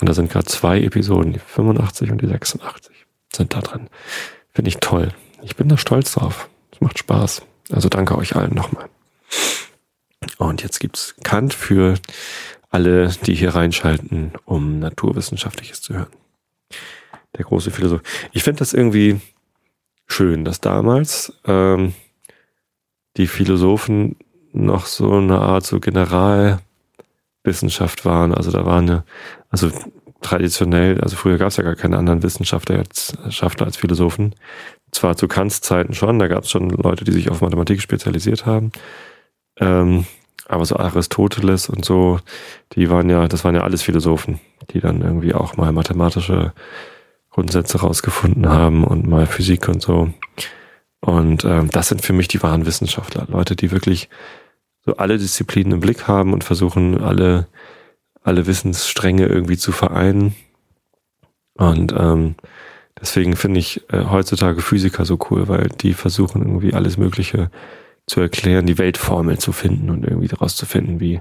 Und 0.00 0.08
da 0.08 0.14
sind 0.14 0.30
gerade 0.30 0.46
zwei 0.46 0.80
Episoden, 0.80 1.32
die 1.32 1.38
85 1.38 2.10
und 2.10 2.20
die 2.20 2.26
86 2.26 3.06
sind 3.34 3.54
da 3.54 3.60
drin. 3.60 3.88
Finde 4.52 4.68
ich 4.68 4.78
toll. 4.78 5.12
Ich 5.44 5.56
bin 5.56 5.68
da 5.68 5.76
stolz 5.76 6.12
drauf. 6.12 6.48
Es 6.72 6.80
macht 6.80 6.98
Spaß. 6.98 7.42
Also 7.70 7.90
danke 7.90 8.16
euch 8.16 8.34
allen 8.34 8.54
nochmal. 8.54 8.88
Und 10.38 10.62
jetzt 10.62 10.80
gibt's 10.80 11.14
Kant 11.22 11.52
für 11.52 11.94
alle, 12.70 13.10
die 13.26 13.34
hier 13.34 13.54
reinschalten, 13.54 14.32
um 14.46 14.78
Naturwissenschaftliches 14.78 15.82
zu 15.82 15.94
hören. 15.94 16.12
Der 17.36 17.44
große 17.44 17.70
Philosoph. 17.70 18.00
Ich 18.32 18.42
finde 18.42 18.60
das 18.60 18.72
irgendwie 18.72 19.20
schön, 20.06 20.44
dass 20.44 20.60
damals 20.60 21.32
ähm, 21.46 21.94
die 23.16 23.26
Philosophen 23.26 24.16
noch 24.52 24.86
so 24.86 25.12
eine 25.12 25.40
Art 25.40 25.66
so 25.66 25.78
Generalwissenschaft 25.78 28.04
waren. 28.04 28.34
Also 28.34 28.50
da 28.50 28.64
war 28.64 28.78
eine, 28.78 29.04
also 29.50 29.70
traditionell, 30.22 31.00
also 31.00 31.16
früher 31.16 31.38
gab 31.38 31.48
es 31.48 31.58
ja 31.58 31.64
gar 31.64 31.76
keine 31.76 31.98
anderen 31.98 32.22
Wissenschaftler 32.22 32.78
als, 32.78 33.12
Schaftler 33.28 33.66
als 33.66 33.76
Philosophen 33.76 34.34
zwar 34.94 35.16
zu 35.16 35.28
Kants 35.28 35.60
Zeiten 35.60 35.94
schon, 35.94 36.18
da 36.18 36.28
gab 36.28 36.44
es 36.44 36.50
schon 36.50 36.70
Leute, 36.70 37.04
die 37.04 37.12
sich 37.12 37.30
auf 37.30 37.40
Mathematik 37.40 37.80
spezialisiert 37.80 38.46
haben. 38.46 38.72
Ähm, 39.58 40.06
aber 40.46 40.64
so 40.66 40.76
Aristoteles 40.76 41.68
und 41.68 41.84
so, 41.84 42.20
die 42.72 42.90
waren 42.90 43.08
ja, 43.08 43.28
das 43.28 43.44
waren 43.44 43.54
ja 43.54 43.62
alles 43.62 43.82
Philosophen, 43.82 44.40
die 44.70 44.80
dann 44.80 45.00
irgendwie 45.00 45.34
auch 45.34 45.56
mal 45.56 45.72
mathematische 45.72 46.52
Grundsätze 47.30 47.80
rausgefunden 47.80 48.48
haben 48.48 48.84
und 48.84 49.06
mal 49.06 49.26
Physik 49.26 49.68
und 49.68 49.82
so. 49.82 50.10
Und 51.00 51.44
ähm, 51.44 51.70
das 51.70 51.88
sind 51.88 52.02
für 52.02 52.12
mich 52.12 52.28
die 52.28 52.42
wahren 52.42 52.66
Wissenschaftler, 52.66 53.26
Leute, 53.28 53.56
die 53.56 53.70
wirklich 53.70 54.08
so 54.84 54.96
alle 54.96 55.18
Disziplinen 55.18 55.72
im 55.72 55.80
Blick 55.80 56.06
haben 56.06 56.32
und 56.32 56.44
versuchen, 56.44 57.00
alle, 57.02 57.46
alle 58.22 58.46
Wissensstränge 58.46 59.26
irgendwie 59.26 59.56
zu 59.56 59.72
vereinen. 59.72 60.34
Und 61.54 61.94
ähm, 61.96 62.36
Deswegen 63.00 63.36
finde 63.36 63.60
ich 63.60 63.82
äh, 63.92 64.04
heutzutage 64.04 64.60
Physiker 64.60 65.04
so 65.04 65.18
cool, 65.30 65.48
weil 65.48 65.68
die 65.80 65.94
versuchen 65.94 66.42
irgendwie 66.42 66.74
alles 66.74 66.96
Mögliche 66.96 67.50
zu 68.06 68.20
erklären, 68.20 68.66
die 68.66 68.78
Weltformel 68.78 69.38
zu 69.38 69.52
finden 69.52 69.90
und 69.90 70.04
irgendwie 70.04 70.28
daraus 70.28 70.56
zu 70.56 70.66
finden, 70.66 71.00
wie 71.00 71.20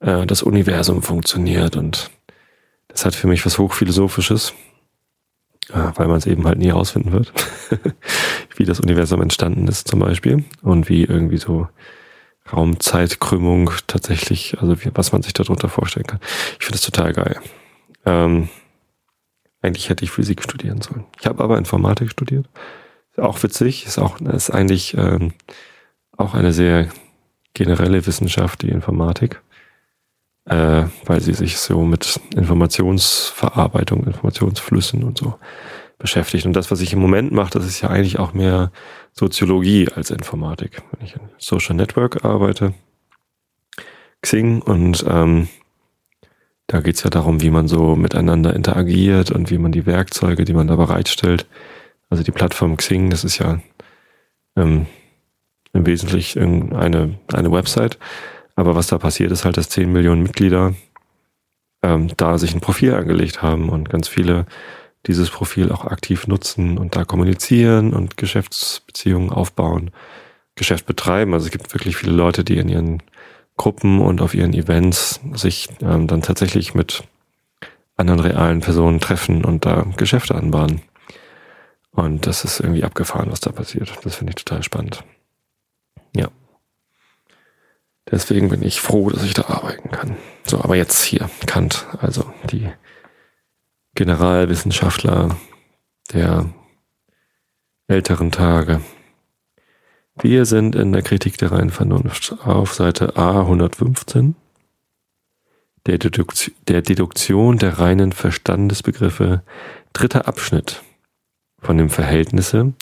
äh, 0.00 0.26
das 0.26 0.42
Universum 0.42 1.02
funktioniert. 1.02 1.76
Und 1.76 2.10
das 2.88 3.04
hat 3.04 3.14
für 3.14 3.26
mich 3.26 3.44
was 3.44 3.58
Hochphilosophisches. 3.58 4.54
weil 5.68 6.08
man 6.08 6.18
es 6.18 6.26
eben 6.26 6.46
halt 6.46 6.58
nie 6.58 6.68
herausfinden 6.68 7.12
wird, 7.12 7.32
wie 8.56 8.64
das 8.64 8.80
Universum 8.80 9.22
entstanden 9.22 9.66
ist 9.66 9.88
zum 9.88 10.00
Beispiel 10.00 10.44
und 10.62 10.90
wie 10.90 11.04
irgendwie 11.04 11.38
so 11.38 11.68
Raumzeitkrümmung 12.52 13.70
tatsächlich, 13.86 14.58
also 14.60 14.82
wie, 14.84 14.90
was 14.94 15.12
man 15.12 15.22
sich 15.22 15.32
darunter 15.32 15.68
vorstellen 15.68 16.06
kann. 16.06 16.20
Ich 16.58 16.66
finde 16.66 16.78
das 16.78 16.82
total 16.82 17.12
geil. 17.12 17.40
Ähm, 18.04 18.48
eigentlich 19.64 19.88
hätte 19.88 20.04
ich 20.04 20.10
Physik 20.10 20.42
studieren 20.42 20.80
sollen. 20.80 21.04
Ich 21.18 21.26
habe 21.26 21.42
aber 21.42 21.58
Informatik 21.58 22.10
studiert. 22.10 22.46
Auch 23.16 23.42
witzig, 23.42 23.86
ist 23.86 23.98
auch 23.98 24.20
ist 24.20 24.50
eigentlich 24.50 24.96
ähm, 24.96 25.32
auch 26.16 26.34
eine 26.34 26.52
sehr 26.52 26.88
generelle 27.54 28.06
Wissenschaft, 28.06 28.62
die 28.62 28.68
Informatik, 28.68 29.40
äh, 30.46 30.84
weil 31.06 31.20
sie 31.20 31.32
sich 31.32 31.58
so 31.58 31.82
mit 31.82 32.20
Informationsverarbeitung, 32.36 34.04
Informationsflüssen 34.04 35.04
und 35.04 35.18
so 35.18 35.34
beschäftigt. 35.98 36.44
Und 36.44 36.54
das, 36.54 36.70
was 36.70 36.80
ich 36.80 36.92
im 36.92 36.98
Moment 36.98 37.32
mache, 37.32 37.50
das 37.50 37.64
ist 37.64 37.80
ja 37.80 37.88
eigentlich 37.88 38.18
auch 38.18 38.34
mehr 38.34 38.72
Soziologie 39.12 39.88
als 39.94 40.10
Informatik. 40.10 40.82
Wenn 40.90 41.06
ich 41.06 41.14
in 41.14 41.22
Social 41.38 41.76
Network 41.76 42.24
arbeite, 42.24 42.74
Xing 44.20 44.60
und 44.60 45.04
ähm, 45.08 45.48
da 46.66 46.80
geht's 46.80 47.02
ja 47.02 47.10
darum, 47.10 47.42
wie 47.42 47.50
man 47.50 47.68
so 47.68 47.94
miteinander 47.94 48.54
interagiert 48.54 49.30
und 49.30 49.50
wie 49.50 49.58
man 49.58 49.72
die 49.72 49.86
Werkzeuge, 49.86 50.44
die 50.44 50.54
man 50.54 50.66
da 50.66 50.76
bereitstellt. 50.76 51.46
Also 52.08 52.22
die 52.22 52.32
Plattform 52.32 52.76
Xing, 52.76 53.10
das 53.10 53.24
ist 53.24 53.38
ja 53.38 53.60
ähm, 54.56 54.86
im 55.72 55.86
Wesentlichen 55.86 56.72
eine, 56.74 57.18
eine 57.32 57.52
Website. 57.52 57.98
Aber 58.56 58.74
was 58.74 58.86
da 58.86 58.98
passiert, 58.98 59.32
ist 59.32 59.44
halt, 59.44 59.56
dass 59.56 59.68
10 59.68 59.92
Millionen 59.92 60.22
Mitglieder 60.22 60.74
ähm, 61.82 62.10
da 62.16 62.38
sich 62.38 62.54
ein 62.54 62.60
Profil 62.60 62.94
angelegt 62.94 63.42
haben 63.42 63.68
und 63.68 63.90
ganz 63.90 64.08
viele 64.08 64.46
dieses 65.06 65.28
Profil 65.30 65.70
auch 65.70 65.84
aktiv 65.84 66.26
nutzen 66.26 66.78
und 66.78 66.96
da 66.96 67.04
kommunizieren 67.04 67.92
und 67.92 68.16
Geschäftsbeziehungen 68.16 69.30
aufbauen, 69.30 69.90
Geschäft 70.54 70.86
betreiben. 70.86 71.34
Also 71.34 71.46
es 71.46 71.52
gibt 71.52 71.74
wirklich 71.74 71.96
viele 71.96 72.12
Leute, 72.12 72.42
die 72.42 72.56
in 72.56 72.68
ihren 72.68 73.02
Gruppen 73.56 74.00
und 74.00 74.20
auf 74.20 74.34
ihren 74.34 74.52
Events 74.52 75.20
sich 75.34 75.68
ähm, 75.80 76.06
dann 76.06 76.22
tatsächlich 76.22 76.74
mit 76.74 77.04
anderen 77.96 78.20
realen 78.20 78.60
Personen 78.60 79.00
treffen 79.00 79.44
und 79.44 79.64
da 79.64 79.86
Geschäfte 79.96 80.34
anbahnen. 80.34 80.82
Und 81.92 82.26
das 82.26 82.44
ist 82.44 82.58
irgendwie 82.58 82.82
abgefahren, 82.82 83.30
was 83.30 83.40
da 83.40 83.52
passiert. 83.52 83.92
Das 84.02 84.16
finde 84.16 84.32
ich 84.32 84.44
total 84.44 84.64
spannend. 84.64 85.04
Ja. 86.14 86.28
Deswegen 88.10 88.48
bin 88.48 88.62
ich 88.62 88.80
froh, 88.80 89.10
dass 89.10 89.22
ich 89.22 89.34
da 89.34 89.44
arbeiten 89.44 89.90
kann. 89.90 90.16
So, 90.44 90.60
aber 90.60 90.74
jetzt 90.74 91.04
hier, 91.04 91.30
Kant, 91.46 91.86
also 92.00 92.24
die 92.50 92.68
Generalwissenschaftler 93.94 95.36
der 96.12 96.52
älteren 97.86 98.32
Tage. 98.32 98.80
Wir 100.22 100.46
sind 100.46 100.76
in 100.76 100.92
der 100.92 101.02
Kritik 101.02 101.38
der 101.38 101.50
reinen 101.50 101.70
Vernunft 101.70 102.36
auf 102.44 102.72
Seite 102.72 103.16
A 103.16 103.40
115 103.40 104.36
der, 105.86 105.98
Deduktion 105.98 106.54
der 106.68 106.82
Deduktion 106.82 107.58
der 107.58 107.80
reinen 107.80 108.12
Verstandesbegriffe 108.12 109.42
dritter 109.92 110.28
Abschnitt 110.28 110.82
von 111.58 111.78
dem 111.78 111.90
Verhältnisse 111.90 112.74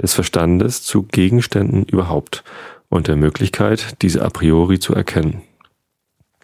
des 0.00 0.14
Verstandes 0.14 0.82
zu 0.82 1.02
Gegenständen 1.02 1.84
überhaupt 1.84 2.42
und 2.88 3.06
der 3.06 3.16
Möglichkeit, 3.16 4.00
diese 4.00 4.24
a 4.24 4.30
priori 4.30 4.78
zu 4.78 4.94
erkennen. 4.94 5.42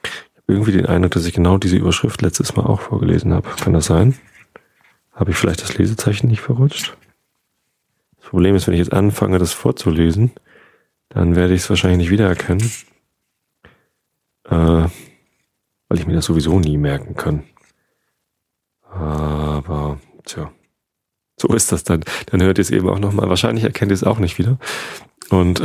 Ich 0.02 0.10
habe 0.36 0.52
irgendwie 0.52 0.72
den 0.72 0.86
Eindruck, 0.86 1.12
dass 1.12 1.24
ich 1.24 1.32
genau 1.32 1.56
diese 1.56 1.76
Überschrift 1.76 2.20
letztes 2.20 2.54
Mal 2.54 2.66
auch 2.66 2.82
vorgelesen 2.82 3.32
habe. 3.32 3.48
Kann 3.48 3.72
das 3.72 3.86
sein? 3.86 4.14
Habe 5.12 5.30
ich 5.30 5.38
vielleicht 5.38 5.62
das 5.62 5.78
Lesezeichen 5.78 6.28
nicht 6.28 6.42
verrutscht? 6.42 6.94
Problem 8.34 8.56
ist, 8.56 8.66
wenn 8.66 8.74
ich 8.74 8.80
jetzt 8.80 8.92
anfange, 8.92 9.38
das 9.38 9.52
vorzulesen, 9.52 10.32
dann 11.08 11.36
werde 11.36 11.54
ich 11.54 11.60
es 11.60 11.70
wahrscheinlich 11.70 11.98
nicht 11.98 12.10
wiedererkennen, 12.10 12.68
äh, 14.50 14.88
weil 15.88 15.98
ich 15.98 16.08
mir 16.08 16.14
das 16.14 16.24
sowieso 16.24 16.58
nie 16.58 16.76
merken 16.76 17.14
kann. 17.14 17.44
Aber, 18.90 20.00
tja, 20.24 20.50
so 21.36 21.46
ist 21.54 21.70
das 21.70 21.84
dann. 21.84 22.04
Dann 22.26 22.42
hört 22.42 22.58
ihr 22.58 22.62
es 22.62 22.72
eben 22.72 22.88
auch 22.88 22.98
nochmal. 22.98 23.28
Wahrscheinlich 23.28 23.62
erkennt 23.62 23.92
ihr 23.92 23.96
es 23.96 24.02
auch 24.02 24.18
nicht 24.18 24.38
wieder. 24.38 24.58
Und 25.30 25.62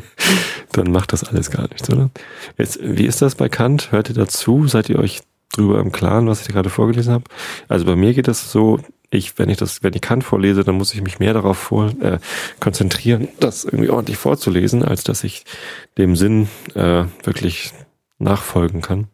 dann 0.72 0.92
macht 0.92 1.14
das 1.14 1.24
alles 1.24 1.50
gar 1.50 1.68
nichts, 1.70 1.88
oder? 1.88 2.10
Jetzt, 2.58 2.80
wie 2.82 3.06
ist 3.06 3.22
das 3.22 3.34
bei 3.34 3.48
Kant? 3.48 3.92
Hört 3.92 4.10
ihr 4.10 4.14
dazu? 4.14 4.68
Seid 4.68 4.90
ihr 4.90 4.98
euch 4.98 5.22
drüber 5.52 5.80
im 5.80 5.90
Klaren, 5.90 6.26
was 6.26 6.42
ich 6.42 6.48
gerade 6.48 6.68
vorgelesen 6.68 7.14
habe? 7.14 7.24
Also 7.66 7.86
bei 7.86 7.96
mir 7.96 8.12
geht 8.12 8.28
das 8.28 8.52
so, 8.52 8.78
ich, 9.16 9.38
wenn 9.38 9.48
ich 9.48 9.56
das, 9.56 9.82
wenn 9.82 9.94
ich 9.94 10.00
Kant 10.00 10.24
vorlese, 10.24 10.64
dann 10.64 10.76
muss 10.76 10.94
ich 10.94 11.02
mich 11.02 11.18
mehr 11.18 11.34
darauf 11.34 11.58
vor, 11.58 11.92
äh, 12.00 12.18
konzentrieren, 12.60 13.28
das 13.40 13.64
irgendwie 13.64 13.90
ordentlich 13.90 14.16
vorzulesen, 14.16 14.82
als 14.82 15.04
dass 15.04 15.24
ich 15.24 15.44
dem 15.98 16.16
Sinn 16.16 16.48
äh, 16.74 17.04
wirklich 17.22 17.72
nachfolgen 18.18 18.80
kann. 18.80 19.08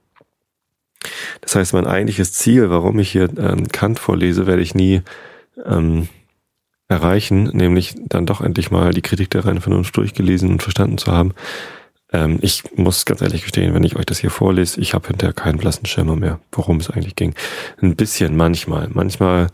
Das 1.41 1.55
heißt, 1.55 1.73
mein 1.73 1.87
eigentliches 1.87 2.33
Ziel, 2.33 2.71
warum 2.71 2.99
ich 2.99 3.11
hier 3.11 3.31
ähm, 3.39 3.69
Kant 3.69 3.99
vorlese, 3.99 4.47
werde 4.47 4.63
ich 4.63 4.75
nie 4.75 5.03
ähm, 5.65 6.09
erreichen, 6.89 7.45
nämlich 7.45 7.95
dann 8.07 8.27
doch 8.27 8.41
endlich 8.41 8.71
mal 8.71 8.93
die 8.93 9.03
Kritik 9.03 9.31
der 9.31 9.45
reinen 9.45 9.61
Vernunft 9.61 9.97
durchgelesen 9.97 10.51
und 10.51 10.63
verstanden 10.63 10.99
zu 10.99 11.13
haben. 11.13 11.35
Ähm, 12.13 12.39
ich 12.43 12.65
muss 12.77 13.05
ganz 13.05 13.23
ehrlich 13.23 13.43
gestehen, 13.43 13.75
wenn 13.75 13.85
ich 13.85 13.97
euch 13.97 14.07
das 14.07 14.19
hier 14.19 14.31
vorlese, 14.31 14.81
ich 14.81 14.95
habe 14.95 15.07
hinterher 15.09 15.33
keinen 15.33 15.59
blassen 15.59 15.87
Schimmer 15.87 16.17
mehr, 16.17 16.41
worum 16.53 16.79
es 16.79 16.91
eigentlich 16.91 17.17
ging. 17.17 17.35
Ein 17.81 17.97
bisschen 17.97 18.37
manchmal. 18.37 18.89
Manchmal 18.93 19.49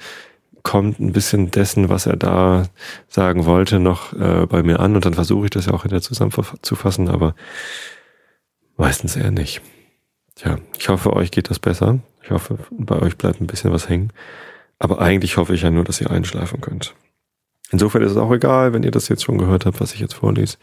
kommt 0.66 0.98
ein 0.98 1.12
bisschen 1.12 1.52
dessen, 1.52 1.88
was 1.88 2.06
er 2.06 2.16
da 2.16 2.64
sagen 3.06 3.46
wollte, 3.46 3.78
noch 3.78 4.12
äh, 4.14 4.46
bei 4.46 4.64
mir 4.64 4.80
an 4.80 4.96
und 4.96 5.04
dann 5.04 5.14
versuche 5.14 5.44
ich 5.44 5.50
das 5.50 5.66
ja 5.66 5.72
auch 5.72 5.82
hinterher 5.82 6.02
zusammenzufassen, 6.02 7.08
aber 7.08 7.36
meistens 8.76 9.14
eher 9.14 9.30
nicht. 9.30 9.62
Tja, 10.34 10.58
ich 10.76 10.88
hoffe, 10.88 11.12
euch 11.12 11.30
geht 11.30 11.50
das 11.50 11.60
besser. 11.60 12.00
Ich 12.20 12.32
hoffe, 12.32 12.58
bei 12.72 13.00
euch 13.00 13.16
bleibt 13.16 13.40
ein 13.40 13.46
bisschen 13.46 13.70
was 13.70 13.88
hängen. 13.88 14.12
Aber 14.80 15.00
eigentlich 15.00 15.36
hoffe 15.36 15.54
ich 15.54 15.62
ja 15.62 15.70
nur, 15.70 15.84
dass 15.84 16.00
ihr 16.00 16.10
einschlafen 16.10 16.60
könnt. 16.60 16.96
Insofern 17.70 18.02
ist 18.02 18.10
es 18.10 18.18
auch 18.18 18.32
egal, 18.32 18.72
wenn 18.72 18.82
ihr 18.82 18.90
das 18.90 19.08
jetzt 19.08 19.22
schon 19.22 19.38
gehört 19.38 19.66
habt, 19.66 19.80
was 19.80 19.94
ich 19.94 20.00
jetzt 20.00 20.14
vorlese. 20.14 20.56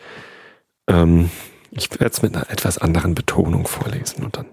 Ähm, 0.86 1.30
ich 1.72 1.90
werde 1.92 2.12
es 2.12 2.22
mit 2.22 2.36
einer 2.36 2.50
etwas 2.50 2.78
anderen 2.78 3.16
Betonung 3.16 3.68
vorlesen 3.68 4.26
und 4.26 4.36
dann 4.36 4.48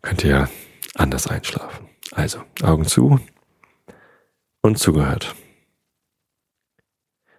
könnt 0.00 0.24
ihr 0.24 0.48
anders 0.94 1.26
einschlafen. 1.26 1.86
Also, 2.12 2.40
Augen 2.62 2.86
zu 2.86 3.20
und 4.62 4.78
zugehört. 4.78 5.34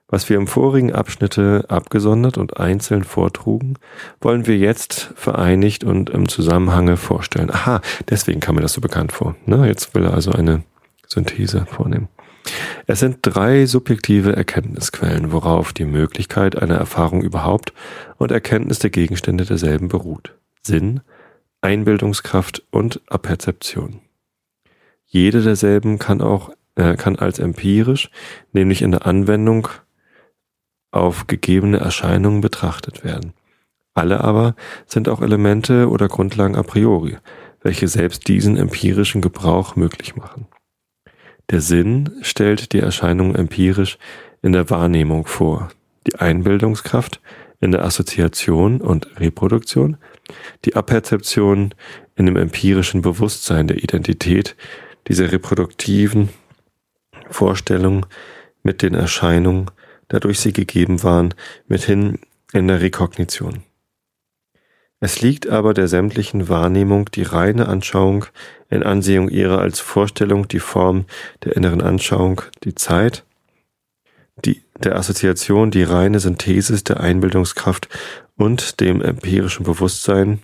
Was 0.08 0.30
wir 0.30 0.36
im 0.36 0.48
vorigen 0.48 0.92
Abschnitte 0.92 1.64
abgesondert 1.70 2.38
und 2.38 2.58
einzeln 2.58 3.06
vortrugen, 3.06 3.76
wollen 4.20 4.46
wir 4.46 4.58
jetzt 4.58 5.14
vereinigt 5.16 5.86
und 5.86 6.10
im 6.10 6.28
Zusammenhange 6.28 6.98
vorstellen. 6.98 7.50
Aha, 7.50 7.80
deswegen 8.10 8.42
kam 8.42 8.56
mir 8.56 8.62
das 8.62 8.74
so 8.74 8.82
bekannt 8.82 9.14
vor. 9.14 9.36
Ne? 9.46 9.66
Jetzt 9.68 9.96
will 9.96 10.04
er 10.04 10.14
also 10.14 10.32
eine 10.32 10.64
Synthese 11.08 11.66
vornehmen. 11.66 12.10
Es 12.88 13.00
sind 13.00 13.20
drei 13.22 13.66
subjektive 13.66 14.36
Erkenntnisquellen, 14.36 15.32
worauf 15.32 15.72
die 15.72 15.86
Möglichkeit 15.86 16.62
einer 16.62 16.76
Erfahrung 16.76 17.22
überhaupt 17.22 17.72
und 18.18 18.32
Erkenntnis 18.32 18.80
der 18.80 18.90
Gegenstände 18.90 19.46
derselben 19.46 19.88
beruht. 19.88 20.36
Sinn, 20.62 21.02
Einbildungskraft 21.62 22.64
und 22.72 23.00
Aperzeption. 23.08 24.02
Jede 25.06 25.42
derselben 25.42 26.00
kann 26.00 26.22
auch 26.22 26.52
äh, 26.76 26.96
kann 26.96 27.18
als 27.18 27.40
empirisch, 27.40 28.10
nämlich 28.54 28.82
in 28.82 28.92
der 28.92 29.06
Anwendung 29.06 29.68
auf 30.92 31.28
gegebene 31.28 31.80
Erscheinungen 31.80 32.42
betrachtet 32.42 33.04
werden. 33.04 33.34
Alle 33.94 34.22
aber 34.22 34.56
sind 34.86 35.10
auch 35.10 35.22
Elemente 35.22 35.90
oder 35.90 36.08
Grundlagen 36.08 36.56
a 36.56 36.64
priori, 36.64 37.18
welche 37.62 37.88
selbst 37.88 38.28
diesen 38.28 38.58
empirischen 38.58 39.22
Gebrauch 39.22 39.76
möglich 39.76 40.16
machen. 40.16 40.48
Der 41.50 41.62
Sinn 41.62 42.10
stellt 42.22 42.72
die 42.72 42.80
Erscheinung 42.80 43.36
empirisch 43.36 43.98
in 44.42 44.54
der 44.54 44.70
Wahrnehmung 44.70 45.28
vor, 45.28 45.70
die 46.08 46.16
Einbildungskraft 46.16 47.20
in 47.60 47.72
der 47.72 47.84
Assoziation 47.84 48.82
und 48.82 49.20
Reproduktion, 49.20 49.98
die 50.66 50.76
Aperzeption 50.76 51.74
in 52.16 52.26
dem 52.26 52.38
empirischen 52.38 53.02
Bewusstsein 53.02 53.68
der 53.68 53.84
Identität 53.84 54.56
dieser 55.08 55.32
reproduktiven 55.32 56.30
Vorstellung 57.32 58.06
mit 58.64 58.82
den 58.82 58.94
Erscheinungen, 58.94 59.72
dadurch 60.08 60.40
sie 60.40 60.54
gegeben 60.54 61.04
waren, 61.04 61.34
mithin 61.68 62.20
in 62.54 62.68
der 62.68 62.82
Rekognition. 62.82 63.64
Es 65.00 65.22
liegt 65.22 65.50
aber 65.50 65.74
der 65.74 65.88
sämtlichen 65.88 66.48
Wahrnehmung 66.48 67.10
die 67.10 67.24
reine 67.24 67.68
Anschauung 67.68 68.26
in 68.70 68.84
Ansehung 68.84 69.30
ihrer 69.30 69.60
als 69.60 69.80
Vorstellung 69.80 70.48
die 70.48 70.60
Form 70.60 71.06
der 71.44 71.56
inneren 71.56 71.82
Anschauung, 71.82 72.44
die 72.64 72.76
Zeit, 72.76 73.24
die, 74.46 74.62
der 74.78 74.96
Assoziation 74.96 75.72
die 75.72 75.84
reine 75.84 76.20
Synthesis 76.20 76.84
der 76.84 77.00
Einbildungskraft 77.00 77.90
und 78.38 78.80
dem 78.80 79.02
empirischen 79.02 79.66
Bewusstsein, 79.66 80.40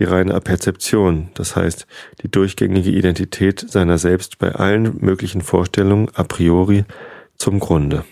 die 0.00 0.04
reine 0.04 0.40
Perzeption, 0.40 1.28
das 1.34 1.54
heißt 1.54 1.86
die 2.22 2.30
durchgängige 2.30 2.90
Identität 2.90 3.60
seiner 3.60 3.98
selbst 3.98 4.38
bei 4.38 4.52
allen 4.52 4.96
möglichen 4.98 5.42
Vorstellungen 5.42 6.08
a 6.14 6.24
priori 6.24 6.84
zum 7.36 7.60
Grunde. 7.60 8.04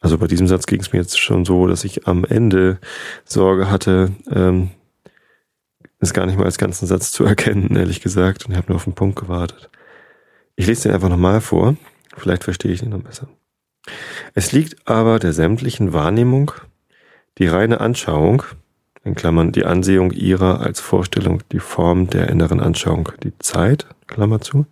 Also 0.00 0.18
bei 0.18 0.28
diesem 0.28 0.46
Satz 0.46 0.66
ging 0.66 0.80
es 0.80 0.92
mir 0.92 1.00
jetzt 1.00 1.18
schon 1.18 1.44
so, 1.44 1.66
dass 1.66 1.84
ich 1.84 2.06
am 2.06 2.24
Ende 2.24 2.78
Sorge 3.24 3.68
hatte, 3.70 4.12
ähm, 4.30 4.70
es 5.98 6.12
gar 6.12 6.26
nicht 6.26 6.38
mal 6.38 6.44
als 6.44 6.58
ganzen 6.58 6.86
Satz 6.86 7.10
zu 7.10 7.24
erkennen, 7.26 7.76
ehrlich 7.76 8.00
gesagt, 8.00 8.46
und 8.46 8.52
ich 8.52 8.56
habe 8.56 8.68
nur 8.68 8.76
auf 8.76 8.84
den 8.84 8.94
Punkt 8.94 9.18
gewartet. 9.18 9.70
Ich 10.54 10.66
lese 10.66 10.84
den 10.84 10.92
einfach 10.92 11.08
nochmal 11.08 11.40
vor, 11.40 11.76
vielleicht 12.16 12.44
verstehe 12.44 12.72
ich 12.72 12.82
ihn 12.82 12.90
noch 12.90 13.02
besser. 13.02 13.28
Es 14.34 14.52
liegt 14.52 14.86
aber 14.86 15.18
der 15.18 15.32
sämtlichen 15.32 15.92
Wahrnehmung 15.92 16.52
die 17.38 17.46
reine 17.46 17.80
Anschauung, 17.80 18.44
in 19.04 19.14
Klammern 19.14 19.52
die 19.52 19.64
Ansehung 19.64 20.12
ihrer 20.12 20.60
als 20.60 20.80
Vorstellung 20.80 21.42
die 21.50 21.58
Form 21.58 22.08
der 22.08 22.28
inneren 22.28 22.60
Anschauung, 22.60 23.10
die 23.22 23.36
Zeit, 23.38 23.86
Klammer 24.06 24.40
zu, 24.40 24.66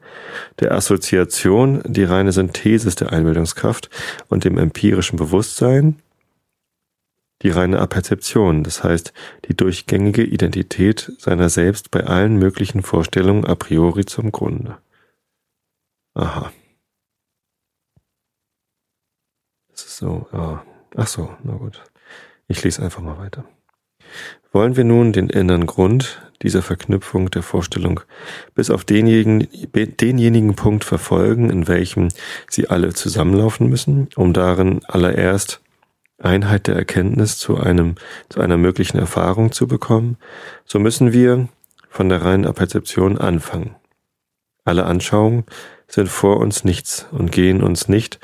der 0.60 0.72
Assoziation, 0.72 1.82
die 1.84 2.04
reine 2.04 2.32
Synthesis 2.32 2.94
der 2.94 3.12
Einbildungskraft 3.12 3.90
und 4.28 4.44
dem 4.44 4.58
empirischen 4.58 5.16
Bewusstsein, 5.16 6.00
die 7.42 7.50
reine 7.50 7.80
Aperzeption, 7.80 8.64
das 8.64 8.84
heißt 8.84 9.12
die 9.46 9.56
durchgängige 9.56 10.22
Identität 10.22 11.12
seiner 11.18 11.48
selbst 11.48 11.90
bei 11.90 12.04
allen 12.04 12.36
möglichen 12.36 12.82
Vorstellungen 12.82 13.46
a 13.46 13.54
priori 13.54 14.04
zum 14.04 14.30
Grunde. 14.30 14.78
Aha. 16.14 16.52
Das 19.70 19.84
ist 19.84 19.96
so, 19.96 20.28
ja. 20.32 20.64
Ach 20.96 21.06
so, 21.06 21.34
na 21.42 21.54
gut. 21.54 21.82
Ich 22.48 22.62
lese 22.62 22.82
einfach 22.82 23.00
mal 23.00 23.16
weiter. 23.16 23.44
Wollen 24.52 24.76
wir 24.76 24.84
nun 24.84 25.12
den 25.12 25.28
inneren 25.28 25.66
Grund 25.66 26.22
dieser 26.42 26.62
Verknüpfung 26.62 27.30
der 27.30 27.42
Vorstellung 27.42 28.00
bis 28.54 28.70
auf 28.70 28.84
denjenigen, 28.84 29.46
denjenigen 29.74 30.54
Punkt 30.54 30.84
verfolgen, 30.84 31.50
in 31.50 31.68
welchem 31.68 32.08
sie 32.48 32.68
alle 32.68 32.94
zusammenlaufen 32.94 33.68
müssen, 33.68 34.08
um 34.16 34.32
darin 34.32 34.80
allererst 34.86 35.60
Einheit 36.18 36.66
der 36.66 36.76
Erkenntnis 36.76 37.38
zu 37.38 37.56
einem, 37.58 37.94
zu 38.28 38.40
einer 38.40 38.56
möglichen 38.56 38.98
Erfahrung 38.98 39.52
zu 39.52 39.66
bekommen, 39.66 40.16
so 40.64 40.78
müssen 40.78 41.12
wir 41.12 41.48
von 41.88 42.08
der 42.08 42.22
reinen 42.22 42.52
Perzeption 42.52 43.18
anfangen. 43.18 43.74
Alle 44.64 44.84
Anschauungen 44.84 45.44
sind 45.88 46.08
vor 46.08 46.38
uns 46.38 46.64
nichts 46.64 47.06
und 47.10 47.32
gehen 47.32 47.62
uns 47.62 47.88
nicht 47.88 48.20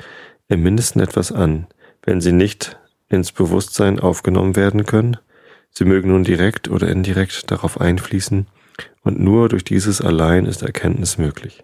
im 0.47 0.63
Mindesten 0.63 1.01
etwas 1.01 1.31
an, 1.31 1.67
wenn 2.03 2.21
sie 2.21 2.31
nicht 2.31 2.79
ins 3.09 3.31
Bewusstsein 3.31 3.99
aufgenommen 3.99 4.55
werden 4.55 4.85
können. 4.85 5.17
Sie 5.71 5.85
mögen 5.85 6.09
nun 6.09 6.23
direkt 6.23 6.69
oder 6.69 6.89
indirekt 6.89 7.49
darauf 7.51 7.79
einfließen, 7.79 8.47
und 9.01 9.19
nur 9.19 9.49
durch 9.49 9.63
dieses 9.63 10.01
allein 10.01 10.45
ist 10.45 10.61
Erkenntnis 10.61 11.17
möglich. 11.17 11.63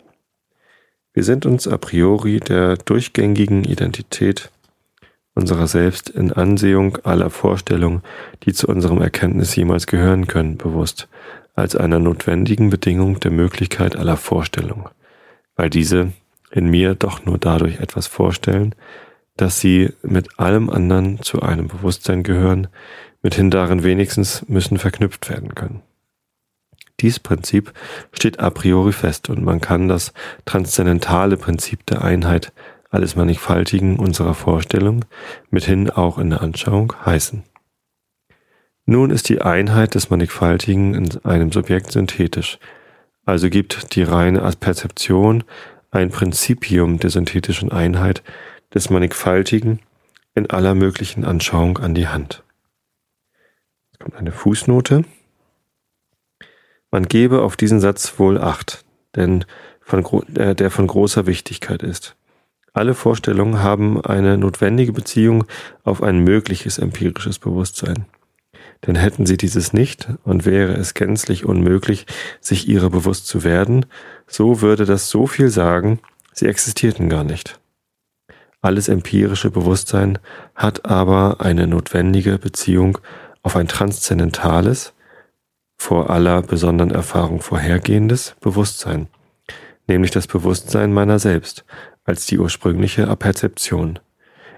Wir 1.13 1.23
sind 1.23 1.45
uns 1.45 1.67
a 1.67 1.77
priori 1.77 2.39
der 2.39 2.77
durchgängigen 2.77 3.65
Identität 3.65 4.49
unserer 5.35 5.67
selbst 5.67 6.09
in 6.09 6.31
Ansehung 6.31 6.97
aller 7.03 7.29
Vorstellungen, 7.29 8.01
die 8.43 8.53
zu 8.53 8.67
unserem 8.67 9.01
Erkenntnis 9.01 9.55
jemals 9.55 9.87
gehören 9.87 10.27
können, 10.27 10.57
bewusst, 10.57 11.07
als 11.55 11.75
einer 11.75 11.99
notwendigen 11.99 12.69
Bedingung 12.69 13.19
der 13.19 13.31
Möglichkeit 13.31 13.95
aller 13.95 14.17
Vorstellungen, 14.17 14.89
weil 15.55 15.69
diese 15.69 16.13
in 16.51 16.69
mir 16.69 16.95
doch 16.95 17.25
nur 17.25 17.37
dadurch 17.37 17.79
etwas 17.79 18.07
vorstellen, 18.07 18.75
dass 19.35 19.59
sie 19.59 19.91
mit 20.03 20.39
allem 20.39 20.69
anderen 20.69 21.21
zu 21.21 21.41
einem 21.41 21.67
Bewusstsein 21.67 22.21
gehören, 22.23 22.67
mithin 23.23 23.49
darin 23.49 23.83
wenigstens 23.83 24.45
müssen 24.47 24.77
verknüpft 24.77 25.29
werden 25.29 25.55
können. 25.55 25.81
Dies 26.99 27.19
Prinzip 27.19 27.73
steht 28.11 28.39
a 28.39 28.49
priori 28.51 28.91
fest 28.91 29.29
und 29.29 29.43
man 29.43 29.59
kann 29.61 29.87
das 29.87 30.13
transzendentale 30.45 31.37
Prinzip 31.37 31.85
der 31.87 32.03
Einheit 32.03 32.53
alles 32.91 33.15
Mannigfaltigen 33.15 33.97
unserer 33.97 34.35
Vorstellung 34.35 35.03
mithin 35.49 35.89
auch 35.89 36.19
in 36.19 36.29
der 36.29 36.41
Anschauung 36.41 36.93
heißen. 37.03 37.43
Nun 38.85 39.09
ist 39.09 39.29
die 39.29 39.41
Einheit 39.41 39.95
des 39.95 40.09
Mannigfaltigen 40.09 40.93
in 40.93 41.25
einem 41.25 41.51
Subjekt 41.51 41.91
synthetisch, 41.91 42.59
also 43.25 43.49
gibt 43.49 43.95
die 43.95 44.03
reine 44.03 44.41
Perzeption 44.59 45.43
ein 45.89 46.09
Prinzipium 46.09 46.99
der 46.99 47.09
synthetischen 47.09 47.71
Einheit, 47.71 48.21
des 48.73 48.89
Mannigfaltigen 48.89 49.79
in 50.35 50.49
aller 50.49 50.75
möglichen 50.75 51.25
Anschauung 51.25 51.77
an 51.77 51.93
die 51.93 52.07
Hand. 52.07 52.42
Kommt 54.03 54.17
eine 54.17 54.33
Fußnote. 54.33 55.05
Man 56.91 57.07
gebe 57.07 57.41
auf 57.41 57.55
diesen 57.55 57.79
Satz 57.79 58.19
wohl 58.19 58.37
Acht, 58.37 58.83
denn 59.15 59.45
von, 59.79 60.03
äh, 60.35 60.55
der 60.55 60.71
von 60.71 60.87
großer 60.87 61.25
Wichtigkeit 61.25 61.83
ist. 61.83 62.17
Alle 62.73 62.95
Vorstellungen 62.95 63.63
haben 63.63 64.03
eine 64.03 64.37
notwendige 64.37 64.91
Beziehung 64.91 65.45
auf 65.85 66.03
ein 66.03 66.19
mögliches 66.19 66.79
empirisches 66.79 67.39
Bewusstsein. 67.39 68.05
Denn 68.85 68.95
hätten 68.95 69.25
sie 69.25 69.37
dieses 69.37 69.71
nicht 69.71 70.09
und 70.25 70.45
wäre 70.45 70.73
es 70.73 70.95
gänzlich 70.95 71.45
unmöglich, 71.45 72.05
sich 72.41 72.67
ihrer 72.67 72.89
bewusst 72.89 73.27
zu 73.27 73.45
werden, 73.45 73.85
so 74.27 74.59
würde 74.59 74.83
das 74.83 75.09
so 75.09 75.27
viel 75.27 75.47
sagen, 75.47 76.01
sie 76.33 76.47
existierten 76.47 77.07
gar 77.07 77.23
nicht. 77.23 77.57
Alles 78.63 78.89
empirische 78.89 79.49
Bewusstsein 79.49 80.19
hat 80.55 80.85
aber 80.85 81.39
eine 81.39 81.67
notwendige 81.67 82.37
Beziehung 82.37 82.97
auf 83.43 83.55
ein 83.55 83.67
transzendentales, 83.67 84.93
vor 85.77 86.09
aller 86.09 86.41
besonderen 86.41 86.91
Erfahrung 86.91 87.41
vorhergehendes 87.41 88.35
Bewusstsein, 88.39 89.07
nämlich 89.85 90.11
das 90.11 90.27
Bewusstsein 90.27 90.93
meiner 90.93 91.19
selbst 91.19 91.65
als 92.05 92.25
die 92.25 92.39
ursprüngliche 92.39 93.07
Aperzeption. 93.07 93.99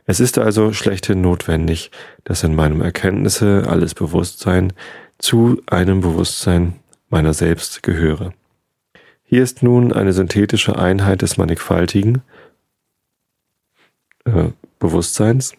Es 0.05 0.19
ist 0.19 0.37
also 0.37 0.71
schlechthin 0.71 1.21
notwendig, 1.21 1.89
dass 2.23 2.43
in 2.43 2.55
meinem 2.55 2.81
Erkenntnisse 2.81 3.65
alles 3.67 3.95
Bewusstsein 3.95 4.73
zu 5.17 5.61
einem 5.65 6.01
Bewusstsein 6.01 6.75
meiner 7.09 7.33
selbst 7.33 7.81
gehöre. 7.81 8.33
Hier 9.23 9.41
ist 9.41 9.63
nun 9.63 9.93
eine 9.93 10.13
synthetische 10.13 10.77
Einheit 10.77 11.23
des 11.23 11.37
Mannigfaltigen, 11.37 12.21
äh, 14.25 14.49
Bewusstseins, 14.77 15.53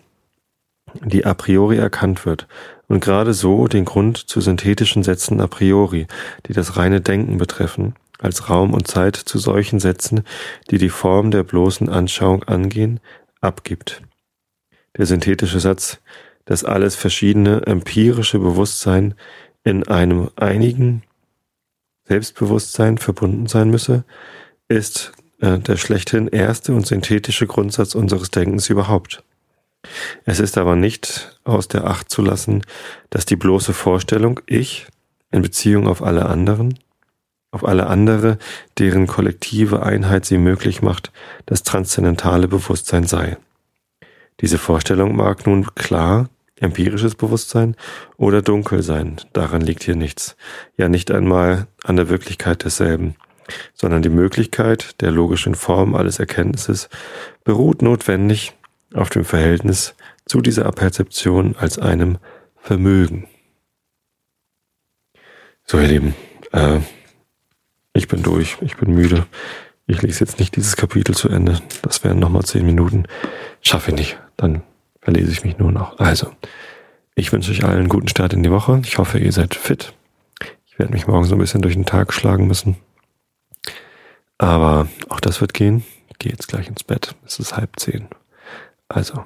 die 1.04 1.24
a 1.24 1.34
priori 1.34 1.76
erkannt 1.76 2.24
wird 2.24 2.46
und 2.88 3.01
gerade 3.01 3.35
so 3.35 3.66
den 3.66 3.85
Grund 3.85 4.16
zu 4.16 4.40
synthetischen 4.40 5.03
Sätzen 5.03 5.40
a 5.40 5.46
priori, 5.46 6.07
die 6.46 6.53
das 6.53 6.77
reine 6.77 7.01
Denken 7.01 7.38
betreffen, 7.38 7.94
als 8.18 8.49
Raum 8.49 8.72
und 8.72 8.87
Zeit 8.87 9.16
zu 9.16 9.38
solchen 9.38 9.81
Sätzen, 9.81 10.22
die 10.70 10.79
die 10.79 10.88
Form 10.88 11.31
der 11.31 11.42
bloßen 11.42 11.88
Anschauung 11.88 12.44
angehen, 12.44 13.01
abgibt. 13.40 14.03
Der 14.96 15.07
synthetische 15.07 15.61
Satz, 15.61 15.99
dass 16.44 16.64
alles 16.64 16.94
verschiedene 16.96 17.66
empirische 17.66 18.38
Bewusstsein 18.38 19.14
in 19.64 19.87
einem 19.88 20.31
einigen 20.37 21.03
Selbstbewusstsein 22.05 22.99
verbunden 22.99 23.46
sein 23.49 23.68
müsse, 23.68 24.05
ist 24.68 25.12
äh, 25.40 25.59
der 25.59 25.77
schlechthin 25.77 26.29
erste 26.29 26.72
und 26.72 26.87
synthetische 26.87 27.46
Grundsatz 27.46 27.94
unseres 27.94 28.31
Denkens 28.31 28.70
überhaupt. 28.70 29.25
Es 30.25 30.40
ist 30.40 30.59
aber 30.59 30.77
nicht 30.77 31.38
aus 31.44 31.68
der 31.68 31.87
Acht 31.87 32.11
zu 32.11 32.22
lassen, 32.22 32.62
dass 33.11 33.27
die 33.27 33.37
bloße 33.37 33.72
Vorstellung 33.72 34.40
Ich 34.46 34.87
in 35.31 35.42
Beziehung 35.42 35.87
auf 35.88 36.03
alle 36.03 36.27
anderen, 36.27 36.79
auf 37.51 37.66
alle 37.66 37.87
andere, 37.87 38.38
deren 38.79 39.07
kollektive 39.07 39.83
Einheit 39.83 40.25
sie 40.25 40.38
möglich 40.38 40.83
macht, 40.83 41.12
das 41.46 41.62
transzendentale 41.62 42.49
Bewusstsein 42.49 43.05
sei. 43.05 43.37
Diese 44.40 44.59
Vorstellung 44.59 45.16
mag 45.16 45.46
nun 45.46 45.66
klar 45.75 46.29
empirisches 46.59 47.14
Bewusstsein 47.14 47.77
oder 48.16 48.40
dunkel 48.40 48.83
sein, 48.83 49.16
daran 49.35 49.61
liegt 49.61 49.83
hier 49.83 49.96
nichts, 49.96 50.37
ja 50.77 50.88
nicht 50.88 51.11
einmal 51.11 51.66
an 51.85 51.96
der 51.96 52.09
Wirklichkeit 52.09 52.64
desselben 52.64 53.16
sondern 53.75 54.03
die 54.03 54.09
Möglichkeit 54.09 55.01
der 55.01 55.11
logischen 55.11 55.55
Form 55.55 55.94
alles 55.94 56.18
Erkenntnisses 56.18 56.88
beruht 57.44 57.83
notwendig 57.83 58.55
auf 58.94 59.11
dem 59.11 59.25
Verhältnis 59.25 59.94
zu 60.25 60.40
dieser 60.40 60.70
Perzeption 60.72 61.57
als 61.59 61.79
einem 61.79 62.18
Vermögen. 62.57 63.29
So, 65.64 65.79
ihr 65.79 65.88
Lieben, 65.88 66.14
äh, 66.53 66.81
ich 67.92 68.09
bin 68.09 68.22
durch, 68.22 68.59
ich 68.61 68.77
bin 68.77 68.94
müde. 68.94 69.27
Ich 69.87 70.03
lese 70.03 70.20
jetzt 70.20 70.38
nicht 70.38 70.57
dieses 70.57 70.77
Kapitel 70.77 71.14
zu 71.14 71.29
Ende. 71.29 71.61
Das 71.83 72.03
wären 72.03 72.18
nochmal 72.18 72.44
zehn 72.44 72.66
Minuten. 72.66 73.05
Schaffe 73.62 73.90
ich 73.90 73.96
nicht. 73.96 74.18
Dann 74.37 74.62
verlese 75.01 75.31
ich 75.31 75.44
mich 75.44 75.59
nur 75.59 75.70
noch. 75.70 75.99
Also, 75.99 76.33
ich 77.14 77.33
wünsche 77.33 77.53
euch 77.53 77.64
allen 77.64 77.79
einen 77.79 77.88
guten 77.88 78.09
Start 78.09 78.33
in 78.33 78.42
die 78.42 78.51
Woche. 78.51 78.81
Ich 78.85 78.99
hoffe, 78.99 79.18
ihr 79.18 79.33
seid 79.33 79.55
fit. 79.55 79.92
Ich 80.66 80.79
werde 80.79 80.92
mich 80.92 81.07
morgen 81.07 81.25
so 81.25 81.35
ein 81.37 81.38
bisschen 81.38 81.62
durch 81.62 81.75
den 81.75 81.87
Tag 81.87 82.12
schlagen 82.12 82.46
müssen. 82.46 82.77
Aber 84.38 84.88
auch 85.09 85.20
das 85.20 85.40
wird 85.40 85.55
gehen. 85.55 85.85
Ich 86.11 86.18
gehe 86.18 86.33
jetzt 86.33 86.49
gleich 86.49 86.68
ins 86.68 86.85
Bett. 86.85 87.14
Es 87.25 87.38
ist 87.38 87.57
halb 87.57 87.79
zehn. 87.79 88.09
Also, 88.88 89.25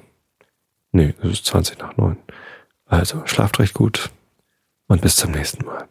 nee, 0.91 1.13
es 1.21 1.29
ist 1.31 1.45
20 1.45 1.79
nach 1.79 1.95
neun. 1.97 2.17
Also, 2.85 3.25
schlaft 3.25 3.59
recht 3.59 3.73
gut 3.73 4.09
und 4.87 5.01
bis 5.01 5.15
zum 5.15 5.31
nächsten 5.31 5.65
Mal. 5.65 5.87